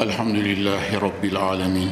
[0.00, 1.90] الحمد لله رب العالمين.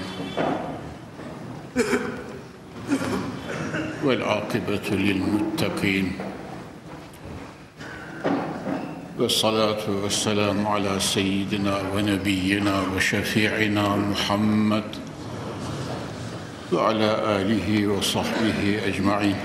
[4.04, 6.12] والعاقبة للمتقين.
[9.18, 14.88] والصلاة والسلام على سيدنا ونبينا وشفيعنا محمد
[16.72, 19.36] وعلى آله وصحبه أجمعين.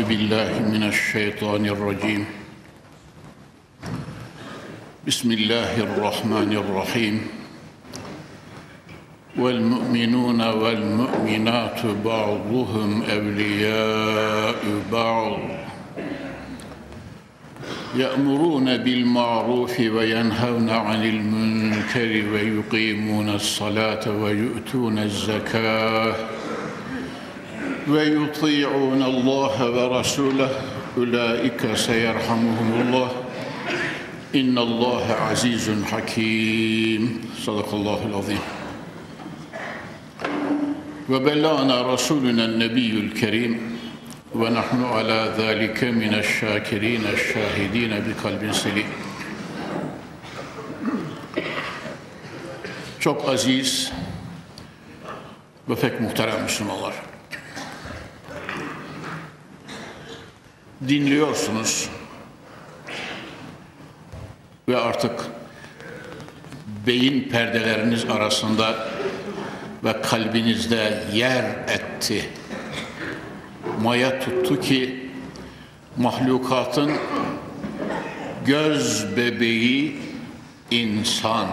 [0.00, 2.24] أعوذ بالله من الشيطان الرجيم.
[5.06, 7.28] بسم الله الرحمن الرحيم.
[9.36, 15.38] والمؤمنون والمؤمنات بعضهم أولياء بعض.
[17.96, 26.39] يأمرون بالمعروف وينهون عن المنكر ويقيمون الصلاة ويؤتون الزكاة.
[27.89, 30.49] ويطيعون الله ورسوله
[30.97, 33.11] أولئك سيرحمهم الله
[34.35, 38.39] إن الله عزيز حكيم صدق الله العظيم
[41.09, 43.77] وبلغنا رسولنا النبي الكريم
[44.35, 48.89] ونحن على ذلك من الشاكرين الشاهدين بقلب سليم
[52.99, 53.91] Çok aziz
[55.69, 56.93] ve pek muhterem Müslümanlar.
[60.88, 61.90] Dinliyorsunuz
[64.68, 65.26] ve artık
[66.86, 68.88] beyin perdeleriniz arasında
[69.84, 72.28] ve kalbinizde yer etti.
[73.82, 75.10] Maya tuttu ki
[75.96, 76.92] mahlukatın
[78.46, 79.96] göz bebeği
[80.70, 81.46] insan.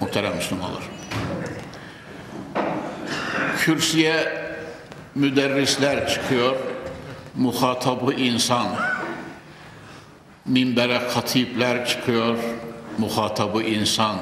[0.00, 0.82] Muhterem Müslümanlar.
[3.58, 4.44] Kürsüye
[5.14, 6.56] müderrisler çıkıyor,
[7.36, 8.66] muhatabı insan.
[10.46, 12.36] Minbere katipler çıkıyor,
[12.98, 14.16] muhatabı insan.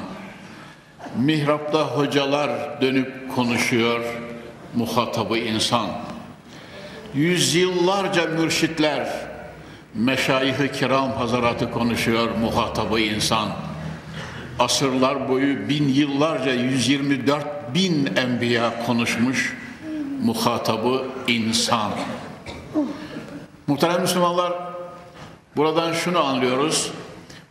[1.16, 4.00] Mihrapta hocalar dönüp konuşuyor,
[4.74, 5.86] muhatabı insan.
[7.14, 9.08] Yüzyıllarca mürşitler,
[9.94, 13.48] meşayih-i kiram hazaratı konuşuyor, muhatabı insan.
[14.58, 19.56] Asırlar boyu bin yıllarca 124 bin enbiya konuşmuş,
[20.24, 21.90] muhatabı insan.
[23.66, 24.52] Muhterem Müslümanlar,
[25.56, 26.90] buradan şunu anlıyoruz.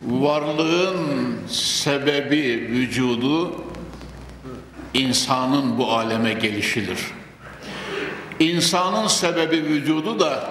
[0.01, 3.63] Varlığın sebebi vücudu
[4.93, 6.99] insanın bu aleme gelişidir.
[8.39, 10.49] İnsanın sebebi vücudu da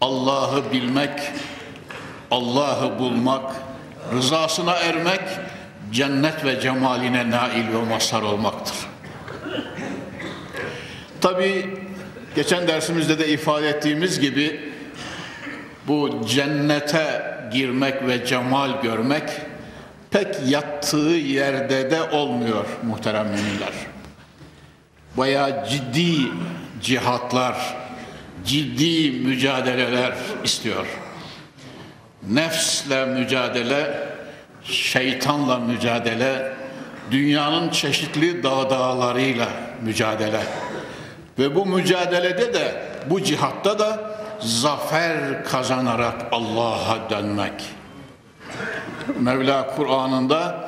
[0.00, 1.20] Allah'ı bilmek,
[2.30, 3.56] Allah'ı bulmak,
[4.14, 5.22] rızasına ermek,
[5.92, 8.76] cennet ve cemaline nail ve mazhar olmaktır.
[11.20, 11.78] Tabi
[12.34, 14.71] geçen dersimizde de ifade ettiğimiz gibi
[15.88, 19.22] bu cennete girmek ve cemal görmek
[20.10, 23.72] pek yattığı yerde de olmuyor muhterem müminler.
[25.16, 26.16] Bayağı ciddi
[26.82, 27.76] cihatlar,
[28.46, 30.86] ciddi mücadeleler istiyor.
[32.28, 34.08] Nefsle mücadele,
[34.64, 36.52] şeytanla mücadele,
[37.10, 39.48] dünyanın çeşitli dağ dağlarıyla
[39.82, 40.40] mücadele.
[41.38, 44.11] Ve bu mücadelede de, bu cihatta da
[44.41, 47.63] zafer kazanarak Allah'a dönmek.
[49.19, 50.67] Mevla Kur'an'ında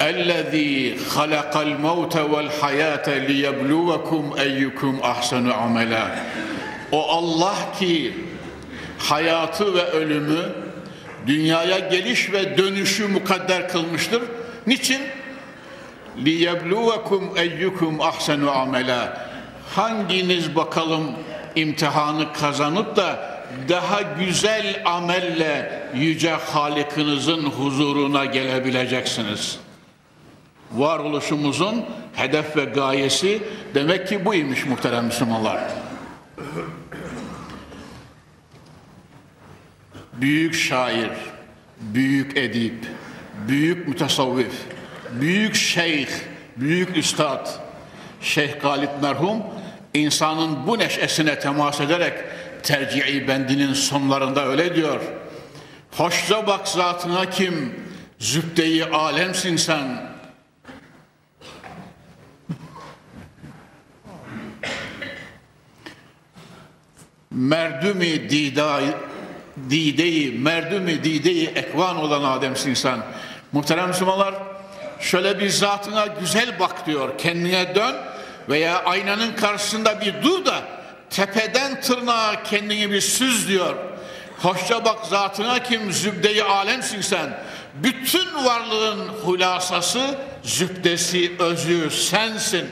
[0.00, 6.04] اَلَّذ۪ي خَلَقَ الْمَوْتَ وَالْحَيَاةَ لِيَبْلُوَكُمْ اَيُّكُمْ اَحْسَنُ عَمَلًا
[6.92, 8.14] O Allah ki
[8.98, 10.52] hayatı ve ölümü
[11.26, 14.22] dünyaya geliş ve dönüşü mukadder kılmıştır.
[14.66, 15.00] Niçin?
[16.24, 19.08] لِيَبْلُوَكُمْ اَيُّكُمْ اَحْسَنُ عَمَلًا
[19.76, 21.12] Hanginiz bakalım
[21.55, 23.35] imtihanı kazanıp da
[23.69, 29.59] daha güzel amelle yüce Halik'inizin huzuruna gelebileceksiniz.
[30.71, 33.43] Varoluşumuzun hedef ve gayesi
[33.73, 35.59] demek ki buymuş muhterem Müslümanlar.
[40.13, 41.11] Büyük şair,
[41.79, 42.85] büyük edip,
[43.47, 44.53] büyük mütesavvif,
[45.11, 46.07] büyük şeyh,
[46.57, 47.47] büyük üstad,
[48.21, 49.37] Şeyh Galip merhum
[49.95, 52.13] insanın bu neşesine temas ederek
[52.63, 55.01] tercihi bendinin sonlarında öyle diyor.
[55.91, 57.79] Hoşça bak zatına kim,
[58.19, 60.15] zübdeyi alemsin sen.
[67.31, 68.79] Merdümi dida,
[69.69, 72.99] dideyi, merdümi dideyi ekvan olan Adem'sin sen.
[73.51, 74.35] Muhterem Müslümanlar,
[74.99, 77.95] şöyle bir zatına güzel bak diyor, kendine dön
[78.49, 80.61] veya aynanın karşısında bir dur da
[81.09, 83.75] tepeden tırnağa kendini bir süz diyor.
[84.41, 87.37] Hoşça bak zatına kim zübdeyi alemsin sen.
[87.83, 92.65] Bütün varlığın hulasası, zübdesi, özü sensin.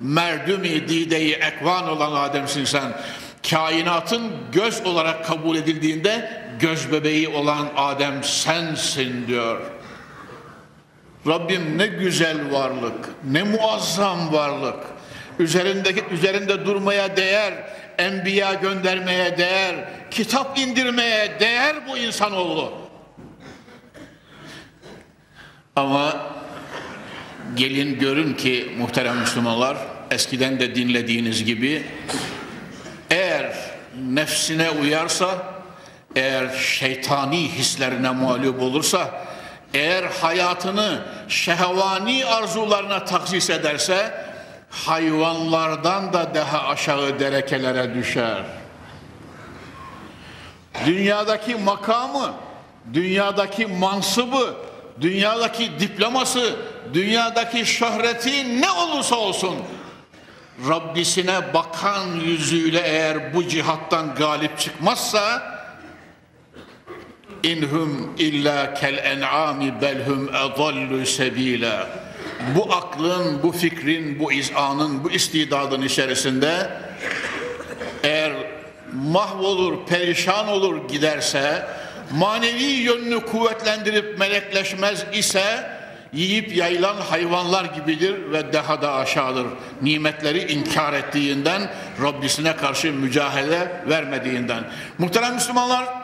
[0.00, 2.92] Merdumi dideyi ekvan olan Adem'sin sen.
[3.50, 9.60] Kainatın göz olarak kabul edildiğinde göz bebeği olan Adem sensin diyor.
[11.26, 14.84] Rabbim ne güzel varlık, ne muazzam varlık.
[15.38, 17.54] Üzerindeki üzerinde durmaya değer,
[17.98, 19.74] enbiya göndermeye değer,
[20.10, 22.72] kitap indirmeye değer bu insanoğlu.
[25.76, 26.16] Ama
[27.54, 29.76] gelin görün ki muhterem Müslümanlar
[30.10, 31.82] eskiden de dinlediğiniz gibi
[33.10, 33.56] eğer
[34.10, 35.54] nefsine uyarsa
[36.16, 39.24] eğer şeytani hislerine mağlup olursa
[39.74, 44.24] eğer hayatını şehvani arzularına taksis ederse
[44.70, 48.42] hayvanlardan da daha aşağı derekelere düşer.
[50.86, 52.34] Dünyadaki makamı,
[52.92, 54.54] dünyadaki mansıbı,
[55.00, 56.56] dünyadaki diploması,
[56.94, 59.56] dünyadaki şöhreti ne olursa olsun
[60.68, 65.53] Rabbisine bakan yüzüyle eğer bu cihattan galip çıkmazsa
[67.44, 71.88] inhum illa kel en'ami belhum edallu sebila
[72.56, 76.70] bu aklın, bu fikrin, bu izanın, bu istidadın içerisinde
[78.02, 78.32] eğer
[78.92, 81.66] mahvolur, perişan olur giderse,
[82.12, 85.70] manevi yönünü kuvvetlendirip melekleşmez ise
[86.12, 89.46] yiyip yayılan hayvanlar gibidir ve daha da aşağıdır.
[89.82, 91.70] Nimetleri inkar ettiğinden,
[92.02, 94.64] Rabbisine karşı mücahede vermediğinden.
[94.98, 96.03] Muhterem Müslümanlar,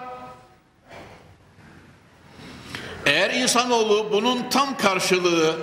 [3.06, 5.56] eğer insanoğlu bunun tam karşılığı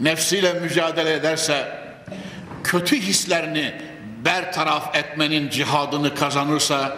[0.00, 1.80] nefsiyle mücadele ederse,
[2.64, 3.74] kötü hislerini
[4.24, 6.96] bertaraf etmenin cihadını kazanırsa,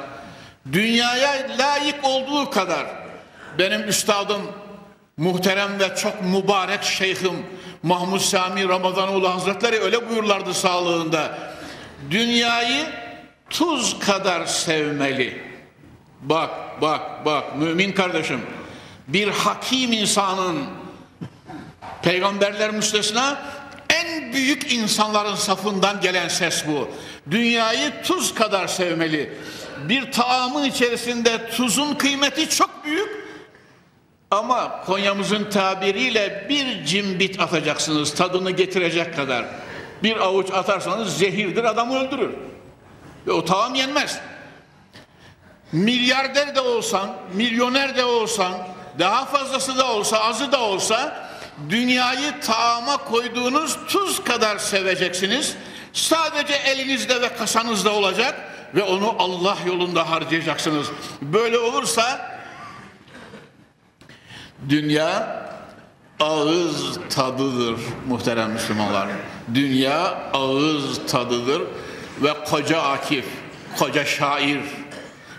[0.73, 2.87] dünyaya layık olduğu kadar
[3.59, 4.43] benim üstadım,
[5.17, 7.47] muhterem ve çok mübarek şeyhim
[7.83, 11.39] Mahmud Sami Ramazanoğlu Hazretleri öyle buyurlardı sağlığında.
[12.11, 12.87] Dünyayı
[13.51, 15.43] tuz kadar sevmeli.
[16.21, 18.41] Bak, bak, bak mümin kardeşim.
[19.08, 20.66] Bir hakim insanın
[22.02, 23.43] Peygamberler müstesna
[23.88, 26.88] en büyük insanların safından gelen ses bu.
[27.31, 29.32] Dünyayı tuz kadar sevmeli.
[29.88, 33.22] Bir taamın içerisinde tuzun kıymeti çok büyük.
[34.31, 39.46] Ama Konya'mızın tabiriyle bir cimbit atacaksınız tadını getirecek kadar.
[40.02, 42.31] Bir avuç atarsanız zehirdir adamı öldürür.
[43.26, 44.19] Ve o taam yenmez.
[45.72, 48.52] Milyarder de olsan, milyoner de olsan,
[48.99, 51.29] daha fazlası da olsa, azı da olsa
[51.69, 55.56] dünyayı taama koyduğunuz tuz kadar seveceksiniz.
[55.93, 58.35] Sadece elinizde ve kasanızda olacak
[58.75, 60.87] ve onu Allah yolunda harcayacaksınız.
[61.23, 62.33] Böyle olursa
[64.69, 65.43] dünya
[66.21, 69.09] ağız tadıdır muhterem Müslümanlar.
[69.55, 71.62] Dünya ağız tadıdır
[72.23, 73.25] ve koca Akif,
[73.79, 74.61] koca şair,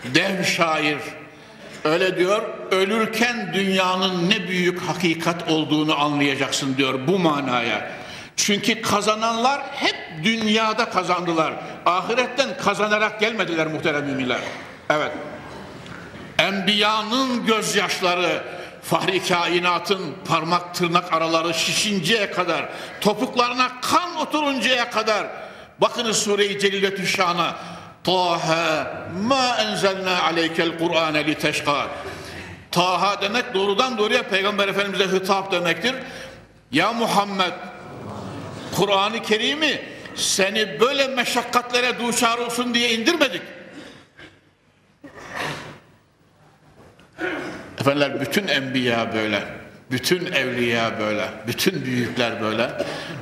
[0.04, 0.98] dev şair
[1.84, 2.42] Öyle diyor,
[2.72, 7.92] ölürken dünyanın ne büyük hakikat olduğunu anlayacaksın diyor bu manaya.
[8.36, 11.54] Çünkü kazananlar hep dünyada kazandılar.
[11.86, 14.40] Ahiretten kazanarak gelmediler muhterem müminler.
[14.90, 15.12] Evet.
[16.40, 18.44] Enbiyanın gözyaşları,
[18.84, 22.70] fahri kainatın parmak tırnak araları şişinceye kadar,
[23.02, 25.28] topuklarına kan oturuncaya kadar,
[25.82, 27.56] bakınız Sure-i Celile Şan'a,
[28.04, 28.88] Taha
[29.28, 31.88] ma enzelna aleykel Kur'ane li teşka.
[32.72, 35.96] Taha demek doğrudan doğruya Peygamber Efendimiz'e hitap demektir.
[36.72, 37.54] Ya Muhammed
[38.76, 39.82] Kur'an-ı Kerim'i
[40.16, 43.42] seni böyle meşakkatlere duşar olsun diye indirmedik.
[47.80, 49.44] Efendiler bütün enbiya böyle.
[49.92, 51.30] Bütün evliya böyle.
[51.48, 52.70] Bütün büyükler böyle.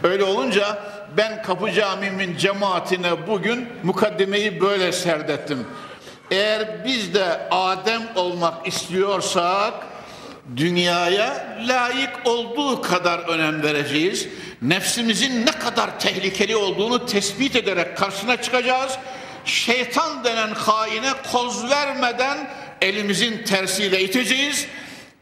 [0.03, 0.79] Öyle olunca
[1.17, 5.67] ben Kapı Camii'min cemaatine bugün mukaddimeyi böyle serdettim.
[6.31, 9.73] Eğer biz de Adem olmak istiyorsak
[10.57, 14.27] dünyaya layık olduğu kadar önem vereceğiz.
[14.61, 18.97] Nefsimizin ne kadar tehlikeli olduğunu tespit ederek karşısına çıkacağız.
[19.45, 22.37] Şeytan denen haine koz vermeden
[22.81, 24.67] elimizin tersiyle iteceğiz.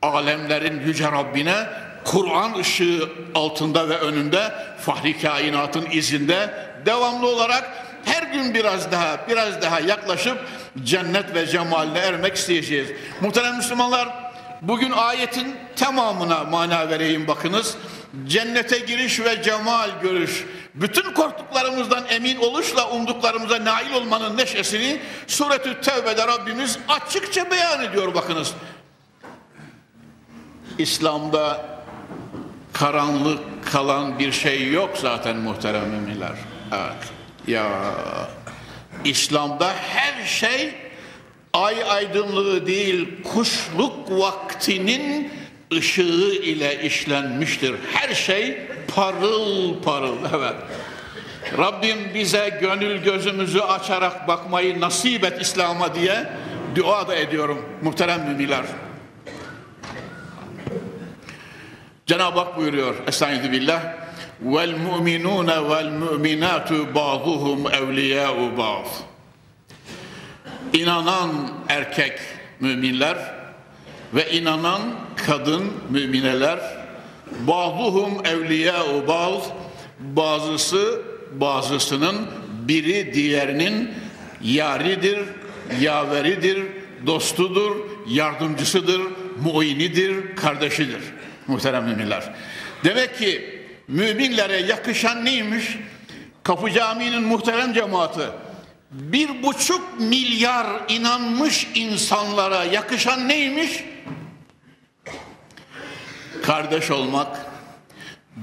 [0.01, 1.65] Alemlerin yüce Rabbine
[2.09, 6.53] Kur'an ışığı altında ve önünde fahri kainatın izinde
[6.85, 10.37] devamlı olarak her gün biraz daha biraz daha yaklaşıp
[10.83, 12.89] cennet ve cemaline ermek isteyeceğiz.
[13.21, 14.09] Muhterem Müslümanlar
[14.61, 17.77] bugün ayetin tamamına mana vereyim bakınız.
[18.27, 26.27] Cennete giriş ve cemal görüş bütün korktuklarımızdan emin oluşla umduklarımıza nail olmanın neşesini Suretü Tevbe'de
[26.27, 28.53] Rabbimiz açıkça beyan ediyor bakınız.
[30.77, 31.78] İslam'da
[32.79, 33.39] karanlık
[33.71, 36.31] kalan bir şey yok zaten muhterem müminler.
[36.71, 37.11] Evet.
[37.47, 37.65] Ya
[39.03, 40.73] İslam'da her şey
[41.53, 45.31] ay aydınlığı değil kuşluk vaktinin
[45.73, 47.75] ışığı ile işlenmiştir.
[47.93, 48.57] Her şey
[48.95, 50.17] parıl parıl.
[50.35, 50.55] Evet.
[51.57, 56.29] Rabbim bize gönül gözümüzü açarak bakmayı nasip et İslam'a diye
[56.75, 58.65] dua da ediyorum muhterem müminler.
[62.09, 63.83] Cenab-ı Hak buyuruyor Estaizu billah
[64.41, 68.85] vel mu'minune vel mu'minatu ba'duhum evliya'u ba'd.
[70.73, 71.31] İnanan
[71.67, 72.19] erkek
[72.59, 73.17] müminler
[74.13, 74.81] ve inanan
[75.27, 76.59] kadın mümineler
[77.47, 79.41] ba'duhum evliya'u ba'd
[79.99, 81.01] bazısı
[81.33, 82.15] bazısının
[82.67, 83.91] biri diğerinin
[84.43, 85.19] yaridir,
[85.81, 86.63] yaveridir,
[87.07, 87.75] dostudur,
[88.07, 89.01] yardımcısıdır,
[89.43, 91.01] muinidir, kardeşidir
[91.49, 92.33] muhterem müminler.
[92.83, 95.77] Demek ki müminlere yakışan neymiş?
[96.43, 98.21] Kapı Camii'nin muhterem cemaati
[98.91, 103.83] bir buçuk milyar inanmış insanlara yakışan neymiş?
[106.43, 107.45] Kardeş olmak,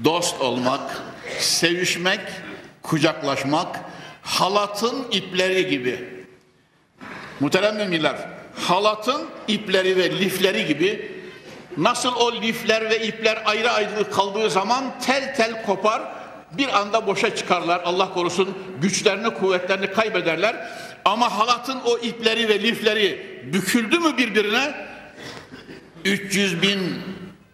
[0.03, 1.01] dost olmak,
[1.39, 2.19] sevişmek,
[2.81, 3.79] kucaklaşmak,
[4.21, 6.17] halatın ipleri gibi.
[7.39, 8.15] Muhterem müminler,
[8.55, 11.16] halatın ipleri ve lifleri gibi
[11.77, 16.01] Nasıl o lifler ve ipler ayrı ayrı kaldığı zaman tel tel kopar,
[16.51, 17.81] bir anda boşa çıkarlar.
[17.85, 20.55] Allah korusun güçlerini, kuvvetlerini kaybederler.
[21.05, 24.73] Ama halatın o ipleri ve lifleri büküldü mü birbirine
[26.05, 26.79] 300 bin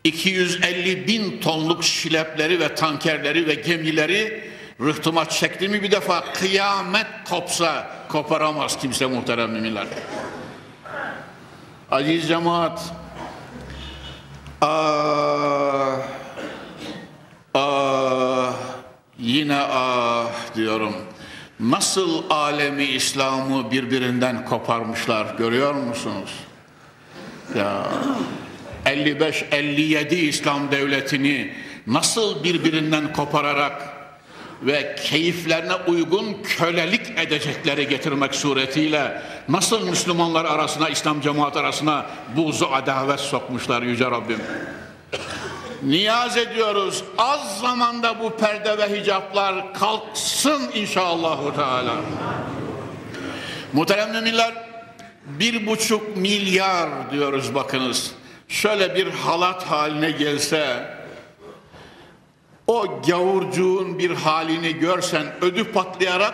[0.04, 4.44] 250 bin tonluk şilepleri ve tankerleri ve gemileri
[4.82, 9.88] rıhtıma çekti mi bir defa kıyamet kopsa koparamaz kimse muhterem müminler.
[11.92, 12.94] Aziz cemaat
[14.66, 16.00] Ah,
[17.54, 18.54] ah,
[19.20, 20.96] yine ah diyorum.
[21.60, 26.30] Nasıl alemi İslam'ı birbirinden koparmışlar görüyor musunuz?
[27.58, 27.84] Ya
[28.86, 31.54] 55-57 İslam devletini
[31.88, 33.93] nasıl birbirinden kopararak
[34.66, 42.06] ve keyiflerine uygun kölelik edecekleri getirmek suretiyle nasıl Müslümanlar arasına, İslam cemaat arasına
[42.36, 44.40] buzu adavet sokmuşlar Yüce Rabbim.
[45.84, 51.96] Niyaz ediyoruz az zamanda bu perde ve hicaplar kalksın inşallahü teala.
[53.74, 54.54] Muhterem müminler
[55.26, 58.12] bir buçuk milyar diyoruz bakınız.
[58.48, 60.93] Şöyle bir halat haline gelse
[62.68, 66.34] o gavurcuğun bir halini görsen ödü patlayarak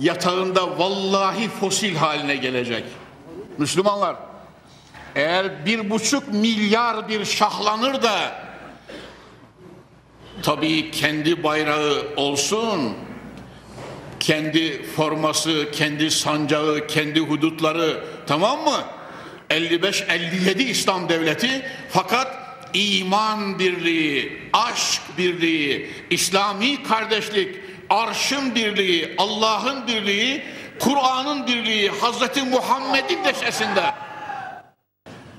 [0.00, 2.84] yatağında vallahi fosil haline gelecek.
[3.58, 4.16] Müslümanlar
[5.14, 8.44] eğer bir buçuk milyar bir şahlanır da
[10.42, 12.96] tabii kendi bayrağı olsun
[14.20, 18.84] kendi forması, kendi sancağı, kendi hudutları tamam mı?
[19.50, 22.43] 55-57 İslam devleti fakat
[22.74, 27.56] iman birliği, aşk birliği, İslami kardeşlik,
[27.90, 30.42] arşın birliği, Allah'ın birliği,
[30.78, 33.84] Kur'an'ın birliği, Hazreti Muhammed'in deşesinde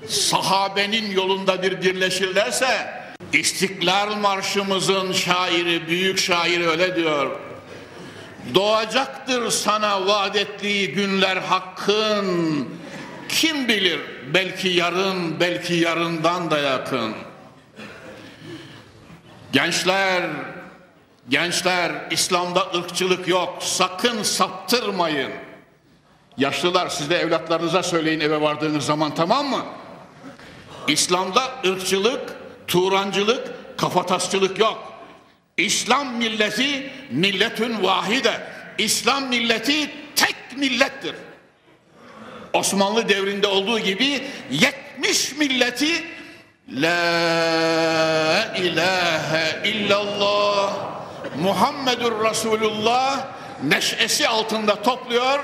[0.08, 2.96] sahabenin yolunda bir birleşirlerse
[3.32, 7.40] İstiklal Marşımızın şairi, büyük şairi öyle diyor.
[8.54, 12.68] Doğacaktır sana vaat ettiği günler hakkın.
[13.28, 14.00] Kim bilir
[14.34, 17.14] belki yarın, belki yarından da yakın.
[19.56, 20.22] Gençler,
[21.28, 23.62] gençler İslam'da ırkçılık yok.
[23.62, 25.32] Sakın saptırmayın.
[26.38, 29.64] Yaşlılar siz de evlatlarınıza söyleyin eve vardığınız zaman tamam mı?
[30.88, 32.36] İslam'da ırkçılık,
[32.66, 33.48] turancılık,
[33.78, 34.92] kafatasçılık yok.
[35.56, 38.40] İslam milleti milletün vahide.
[38.78, 41.14] İslam milleti tek millettir.
[42.52, 46.04] Osmanlı devrinde olduğu gibi 70 milleti
[46.68, 50.72] La ilahe illallah
[51.42, 53.26] Muhammedur Resulullah
[53.64, 55.38] neşesi altında topluyor.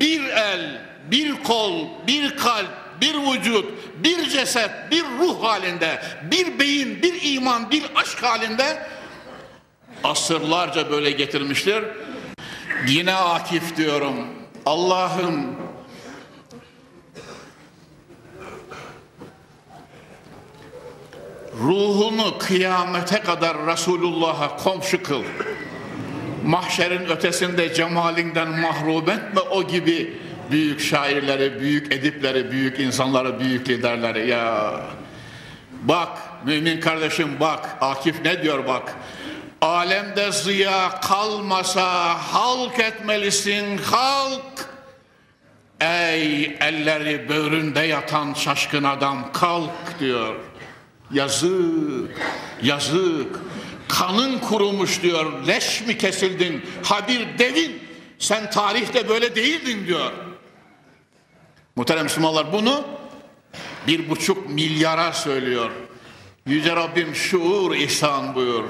[0.00, 0.80] Bir el,
[1.10, 1.72] bir kol,
[2.06, 3.64] bir kalp, bir vücut,
[4.04, 8.86] bir ceset, bir ruh halinde, bir beyin, bir iman, bir aşk halinde
[10.04, 11.84] asırlarca böyle getirmiştir.
[12.88, 14.14] Yine Akif diyorum.
[14.66, 15.56] Allah'ım
[21.62, 25.22] ruhunu kıyamete kadar Resulullah'a komşu kıl.
[26.44, 30.18] mahşerin ötesinde cemalinden mahrum etme o gibi
[30.50, 34.80] büyük şairleri, büyük edipleri, büyük insanları, büyük liderleri ya.
[35.82, 36.08] Bak
[36.44, 38.94] mümin kardeşim bak Akif ne diyor bak.
[39.60, 44.68] Alemde ziya kalmasa halk etmelisin halk.
[45.80, 50.34] Ey elleri böğründe yatan şaşkın adam kalk diyor.
[51.14, 52.10] Yazık,
[52.62, 53.40] yazık.
[53.88, 55.46] Kanın kurumuş diyor.
[55.46, 56.62] Leş mi kesildin?
[56.82, 57.82] Ha bir devin.
[58.18, 60.12] Sen tarihte böyle değildin diyor.
[61.76, 62.84] Muhterem Müslümanlar bunu
[63.86, 65.70] bir buçuk milyara söylüyor.
[66.46, 68.64] Yüce Rabbim şuur ihsan buyur.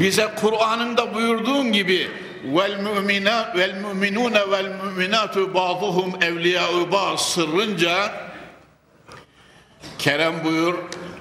[0.00, 2.10] Bize Kur'an'ın da buyurduğun gibi
[2.44, 8.24] vel müminat vel müminune vel müminatu ba'duhum evliya'u ba'd sırrınca
[9.98, 10.74] Kerem buyur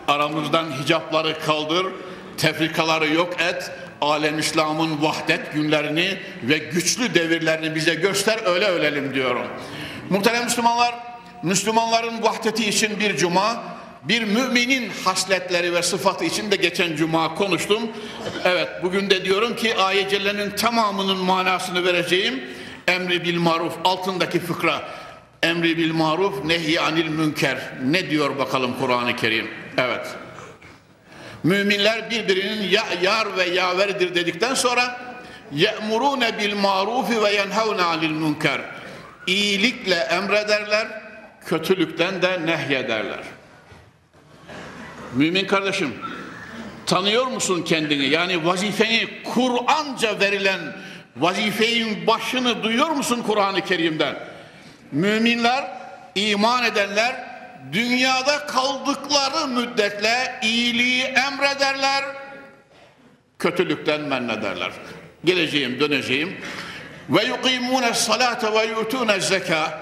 [0.07, 1.85] aramızdan hicapları kaldır
[2.37, 9.47] tefrikaları yok et alem İslam'ın vahdet günlerini ve güçlü devirlerini bize göster öyle ölelim diyorum.
[10.09, 10.95] Muhterem Müslümanlar
[11.43, 13.63] Müslümanların vahdeti için bir cuma
[14.03, 17.83] bir müminin hasletleri ve sıfatı için de geçen cuma konuştum.
[18.45, 22.43] Evet bugün de diyorum ki ayet tamamının manasını vereceğim.
[22.87, 24.81] Emri bil maruf altındaki fıkra.
[25.43, 27.57] Emri bil maruf nehy anil münker.
[27.85, 29.62] Ne diyor bakalım Kur'an-ı Kerim?
[29.77, 30.07] Evet.
[31.43, 35.01] Müminler birbirinin ya, yar ve yaverdir dedikten sonra
[35.51, 38.61] ye'murune bil marufi ve yenhevne anil münker.
[39.27, 40.87] İyilikle emrederler,
[41.45, 43.19] kötülükten de nehyederler.
[45.13, 45.93] Mümin kardeşim,
[46.85, 48.05] tanıyor musun kendini?
[48.05, 50.59] Yani vazifeni Kur'anca verilen
[51.17, 54.15] vazifenin başını duyuyor musun Kur'an-ı Kerim'den?
[54.91, 55.63] Müminler,
[56.15, 57.32] iman edenler
[57.71, 62.03] dünyada kaldıkları müddetle iyiliği emrederler,
[63.39, 64.71] kötülükten men ederler.
[65.25, 66.37] Geleceğim, döneceğim.
[67.09, 69.79] Ve yukimune salate ve yutune zeka.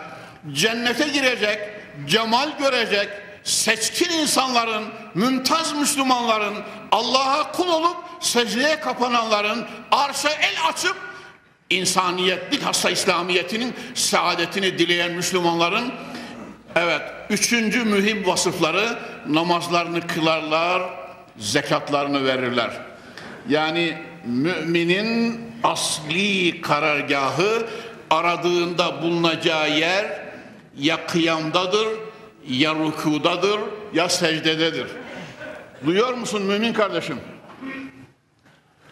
[0.51, 1.60] Cennete girecek,
[2.08, 3.10] cemal görecek,
[3.43, 4.84] seçkin insanların,
[5.15, 6.56] mümtaz Müslümanların,
[6.91, 10.95] Allah'a kul olup secdeye kapananların, arşa el açıp
[11.69, 15.93] insaniyet, bilhassa İslamiyetinin saadetini dileyen Müslümanların
[16.75, 17.01] evet
[17.32, 20.82] üçüncü mühim vasıfları namazlarını kılarlar,
[21.38, 22.72] zekatlarını verirler.
[23.50, 27.67] Yani müminin asli karargahı
[28.10, 30.06] aradığında bulunacağı yer
[30.78, 31.88] ya kıyamdadır
[32.48, 33.60] ya rükudadır
[33.94, 34.88] ya secdededir.
[35.86, 37.17] Duyuyor musun mümin kardeşim?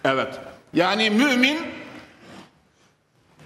[0.05, 0.39] Evet.
[0.73, 1.59] Yani mümin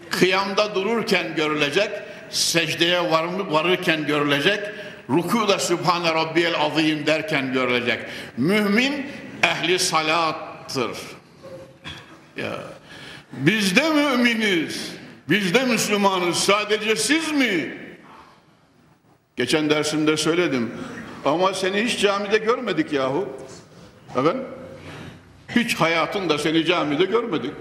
[0.09, 1.89] kıyamda dururken görülecek,
[2.29, 4.59] secdeye var, varırken görülecek,
[5.09, 7.99] rükuda Sübhane Rabbiyel Azim derken görülecek.
[8.37, 9.07] Mümin
[9.43, 10.97] ehli salattır.
[12.37, 12.59] Ya.
[13.31, 14.91] Biz de müminiz.
[15.29, 16.37] Biz de Müslümanız.
[16.37, 17.77] Sadece siz mi?
[19.35, 20.73] Geçen dersimde söyledim.
[21.25, 23.29] Ama seni hiç camide görmedik yahu.
[24.17, 24.35] Evet.
[25.55, 27.51] Hiç hayatında seni camide görmedik.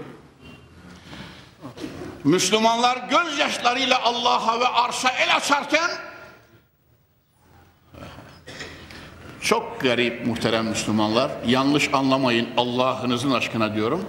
[2.23, 5.89] Müslümanlar gözyaşlarıyla Allah'a ve arşa el açarken
[9.43, 11.31] çok garip muhterem Müslümanlar.
[11.47, 14.05] Yanlış anlamayın Allah'ınızın aşkına diyorum.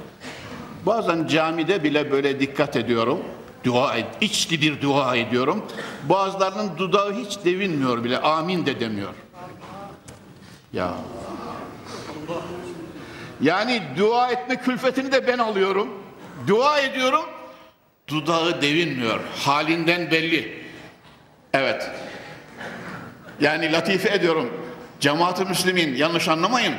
[0.87, 3.18] Bazen camide bile böyle dikkat ediyorum.
[3.64, 5.64] Dua et, içli bir dua ediyorum.
[6.09, 8.18] Bazılarının dudağı hiç devinmiyor bile.
[8.18, 9.14] Amin de demiyor.
[10.73, 10.94] Ya.
[13.40, 15.88] Yani dua etme külfetini de ben alıyorum.
[16.47, 17.25] Dua ediyorum.
[18.09, 19.20] Dudağı devinmiyor.
[19.44, 20.64] Halinden belli.
[21.53, 21.90] Evet.
[23.40, 24.63] Yani latife ediyorum.
[25.00, 26.74] Cemaat-ı Müslümin yanlış anlamayın.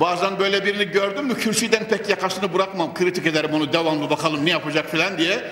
[0.00, 2.94] Bazen böyle birini gördüm mü kürsüden pek yakasını bırakmam.
[2.94, 5.44] Kritik ederim onu devamlı bakalım ne yapacak filan diye.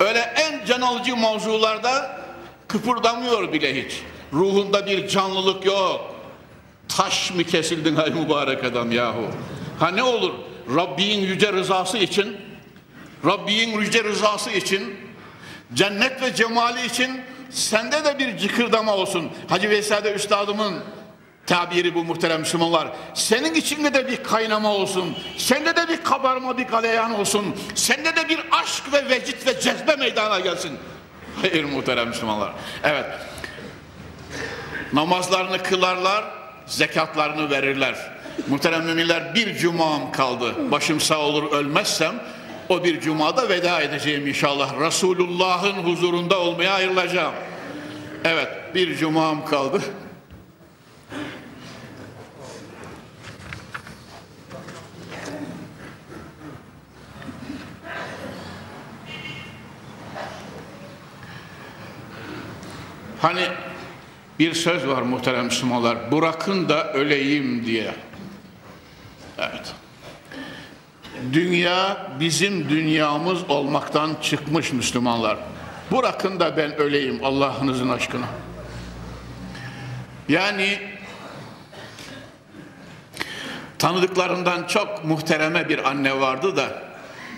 [0.00, 2.20] Öyle en can alıcı mevzularda
[2.68, 4.02] kıpırdamıyor bile hiç.
[4.32, 6.14] Ruhunda bir canlılık yok.
[6.88, 9.24] Taş mı kesildin hay mübarek adam yahu.
[9.78, 10.32] Ha ne olur
[10.76, 12.36] Rabbin yüce rızası için
[13.24, 14.96] Rabbin yüce rızası için
[15.74, 19.30] cennet ve cemali için sende de bir cıkırdama olsun.
[19.48, 20.74] Hacı Veysade Üstadımın
[21.46, 22.88] tabiri bu muhterem Müslümanlar.
[23.14, 25.16] Senin içinde de bir kaynama olsun.
[25.38, 27.56] Sende de bir kabarma, bir galeyan olsun.
[27.74, 30.72] Sende de bir aşk ve vecit ve cezbe meydana gelsin.
[31.40, 32.52] Hayır muhterem Müslümanlar.
[32.84, 33.06] Evet.
[34.92, 36.24] Namazlarını kılarlar,
[36.66, 37.94] zekatlarını verirler.
[38.48, 40.70] Muhterem müminler bir cumam kaldı.
[40.70, 42.14] Başım sağ olur ölmezsem
[42.68, 44.80] o bir cumada veda edeceğim inşallah.
[44.80, 47.34] Resulullah'ın huzurunda olmaya ayrılacağım.
[48.24, 49.80] Evet bir cumam kaldı.
[63.26, 63.48] Hani
[64.38, 66.12] bir söz var muhterem Müslümanlar.
[66.12, 67.94] Bırakın da öleyim diye.
[69.38, 69.74] Evet.
[71.32, 75.38] Dünya bizim dünyamız olmaktan çıkmış Müslümanlar.
[75.92, 78.26] Bırakın da ben öleyim Allah'ınızın aşkına.
[80.28, 80.78] Yani
[83.78, 86.82] tanıdıklarından çok muhtereme bir anne vardı da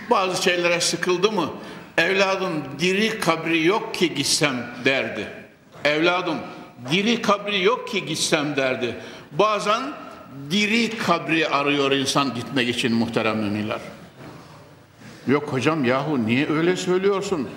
[0.09, 1.49] bazı şeylere sıkıldı mı
[1.97, 5.38] evladım diri kabri yok ki gitsem derdi.
[5.85, 6.37] Evladım
[6.91, 8.95] diri kabri yok ki gitsem derdi.
[9.31, 9.83] Bazen
[10.51, 13.79] diri kabri arıyor insan gitmek için muhterem müminler.
[15.27, 17.49] Yok hocam yahu niye öyle söylüyorsun?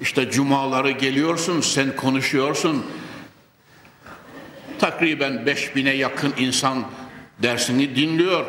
[0.00, 2.86] İşte cumaları geliyorsun, sen konuşuyorsun.
[4.78, 6.84] Takriben 5000'e yakın insan
[7.42, 8.44] dersini dinliyor.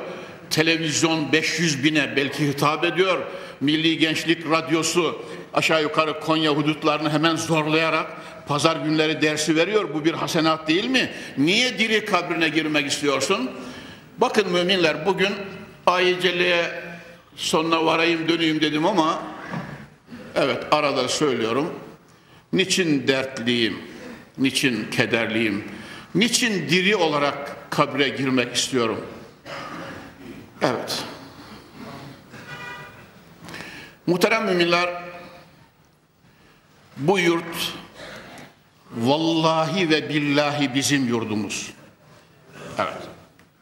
[0.50, 3.22] Televizyon 500 bine belki hitap ediyor.
[3.62, 5.22] Milli Gençlik Radyosu
[5.54, 8.08] aşağı yukarı Konya hudutlarını hemen zorlayarak
[8.52, 9.94] pazar günleri dersi veriyor.
[9.94, 11.12] Bu bir hasenat değil mi?
[11.38, 13.52] Niye diri kabrine girmek istiyorsun?
[14.18, 15.34] Bakın müminler bugün
[15.86, 16.26] ayet
[17.36, 19.24] sonuna varayım döneyim dedim ama
[20.36, 21.74] evet arada söylüyorum.
[22.54, 23.78] Niçin dertliyim?
[24.38, 25.64] Niçin kederliyim?
[26.16, 29.06] Niçin diri olarak kabre girmek istiyorum?
[30.62, 31.04] Evet.
[34.08, 35.04] Muhterem müminler
[36.98, 37.81] bu yurt
[38.98, 41.74] vallahi ve billahi bizim yurdumuz.
[42.78, 43.02] Evet.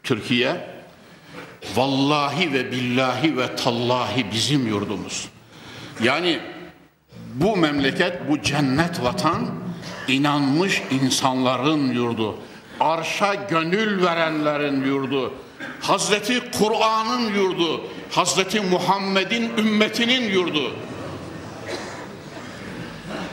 [0.02, 0.70] Türkiye
[1.76, 5.28] vallahi ve billahi ve tallahi bizim yurdumuz.
[6.02, 6.40] Yani
[7.34, 9.50] bu memleket, bu cennet vatan
[10.08, 12.36] inanmış insanların yurdu.
[12.80, 15.34] Arşa gönül verenlerin yurdu.
[15.80, 17.84] Hazreti Kur'an'ın yurdu.
[18.10, 20.76] Hazreti Muhammed'in ümmetinin yurdu.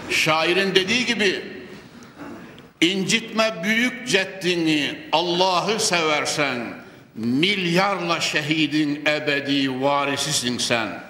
[0.09, 1.56] Şairin dediği gibi
[2.81, 6.59] incitme büyük ceddini Allah'ı seversen
[7.15, 11.03] milyarla şehidin ebedi varisisin sen.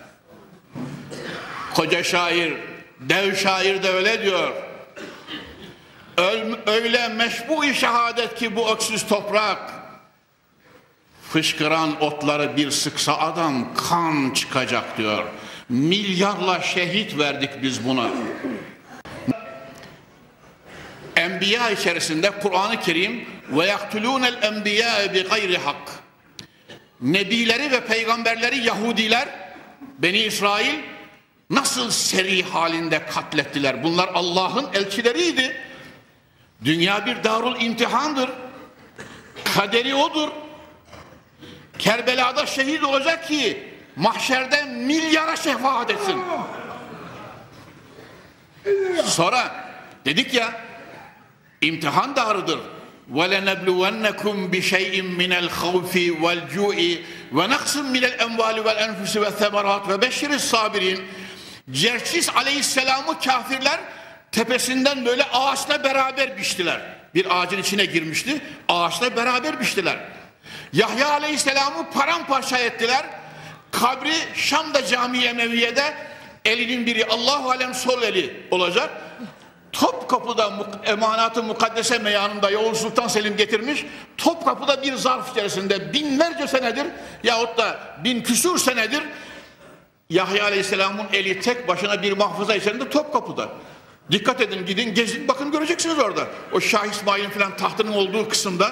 [1.73, 2.53] Koca şair,
[2.99, 4.53] dev şair de öyle diyor.
[6.67, 9.73] Öyle meşbu-i şehadet ki bu öksüz toprak
[11.29, 15.23] fışkıran otları bir sıksa adam kan çıkacak diyor.
[15.69, 18.09] Milyarla şehit verdik biz buna.
[21.37, 25.89] Enbiya içerisinde Kur'an-ı Kerim ve yaktulûnel enbiyâ bi gayri hak.
[27.01, 29.27] Nebileri ve peygamberleri Yahudiler,
[29.97, 30.75] Beni İsrail
[31.49, 33.83] nasıl seri halinde katlettiler.
[33.83, 35.61] Bunlar Allah'ın elçileriydi.
[36.65, 38.29] Dünya bir darul imtihandır.
[39.55, 40.29] Kaderi odur.
[41.79, 46.23] Kerbela'da şehit olacak ki mahşerde milyara şefaat etsin.
[49.05, 49.69] Sonra
[50.05, 50.66] dedik ya
[51.60, 52.58] imtihan darıdır.
[53.16, 56.78] وَلَنَبْلُوَنَّكُمْ بِشَيْءٍ مِنَ الْخَوْفِ وَالْجُوءِ
[57.36, 60.98] وَنَقْصٍ مِنَ الْاَمْوَالِ وَالْاَنْفُسِ وَالثَّمَرَاتِ وَبَشِّرِ الصَّابِرِينَ
[61.70, 63.80] Cerçis aleyhisselamı kafirler
[64.32, 66.80] tepesinden böyle ağaçla beraber biçtiler.
[67.14, 68.40] Bir ağacın içine girmişti.
[68.68, 69.96] Ağaçla beraber biçtiler.
[70.72, 73.06] Yahya aleyhisselamı paramparça ettiler.
[73.70, 75.94] Kabri Şam'da cami Emeviye'de
[76.44, 78.90] elinin biri Allahu alem sol eli olacak.
[79.71, 80.51] Topkapı'da
[80.85, 83.85] emanatı mukaddese meyanında Yavuz Sultan Selim getirmiş.
[84.17, 86.87] Topkapı'da bir zarf içerisinde binlerce senedir
[87.23, 89.03] yahut da bin küsur senedir
[90.09, 93.49] Yahya Aleyhisselam'ın eli tek başına bir mahfuza içerisinde Topkapı'da.
[94.11, 96.27] Dikkat edin gidin gezin bakın göreceksiniz orada.
[96.51, 98.71] O Şah İsmail'in falan tahtının olduğu kısımda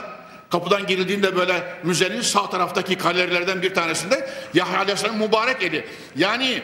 [0.52, 5.88] kapıdan girildiğinde böyle müzenin sağ taraftaki galerilerden bir tanesinde Yahya Aleyhisselam mübarek eli.
[6.16, 6.62] Yani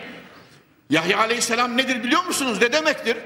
[0.89, 2.57] Yahya Aleyhisselam nedir biliyor musunuz?
[2.61, 3.17] Ne demektir?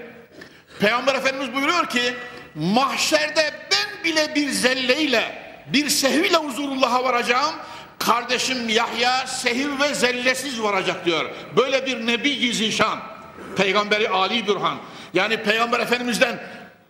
[0.80, 2.14] Peygamber Efendimiz buyuruyor ki
[2.56, 7.56] mahşerde ben bile bir zelleyle bir sehviyle huzurullah'a varacağım
[8.00, 11.30] kardeşim Yahya sehiv ve zellesiz varacak diyor.
[11.58, 13.00] Böyle bir nebi zişan.
[13.56, 14.78] Peygamberi Ali Bürhan.
[15.14, 16.40] Yani Peygamber Efendimiz'den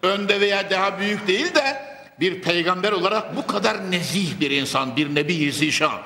[0.04, 1.82] önde veya daha büyük değil de
[2.19, 6.02] bir peygamber olarak bu kadar nezih bir insan, bir nebi zişan.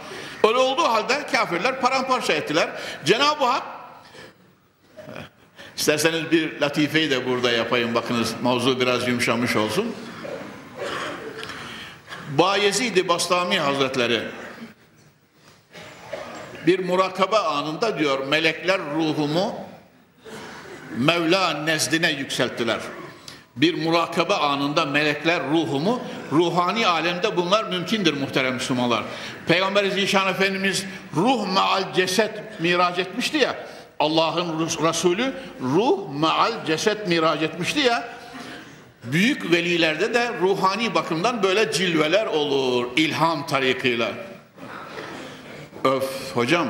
[0.48, 2.70] Öyle olduğu halde kafirler paramparça ettiler.
[3.06, 3.64] Cenab-ı Hak
[5.80, 7.96] İsterseniz bir latifeyi de burada yapayım.
[7.96, 9.96] Bakınız mavzu biraz yumuşamış olsun.
[12.38, 14.22] Bayezid-i Bastami Hazretleri
[16.68, 19.56] bir murakabe anında diyor melekler ruhumu
[20.98, 22.80] Mevla nezdine yükselttiler.
[23.56, 29.04] Bir murakabe anında melekler ruhumu ruhani alemde bunlar mümkündür muhterem Müslümanlar.
[29.48, 33.56] Peygamber Zişan Efendimiz ruh meal ceset miraç etmişti ya
[34.00, 38.20] Allah'ın Resulü ruh meal ceset miraç etmişti ya
[39.04, 44.12] Büyük velilerde de ruhani bakımdan böyle cilveler olur ilham tarikıyla.
[45.84, 46.68] Öf hocam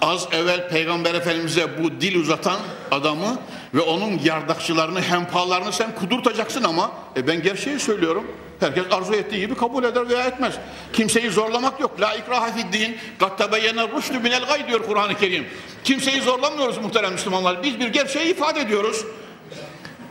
[0.00, 2.58] az evvel Peygamber Efendimiz'e bu dil uzatan
[2.90, 3.38] adamı
[3.74, 8.26] ve onun yardakçılarını, hempalarını sen kudurtacaksın ama e ben gerçeği söylüyorum.
[8.60, 10.54] Herkes arzu ettiği gibi kabul eder veya etmez.
[10.92, 12.00] Kimseyi zorlamak yok.
[12.00, 12.96] La ikraha fid din.
[13.18, 15.46] Kat tebeyyene rüştü minel gay diyor Kur'an-ı Kerim.
[15.84, 17.62] Kimseyi zorlamıyoruz muhterem Müslümanlar.
[17.62, 19.04] Biz bir gerçeği ifade ediyoruz.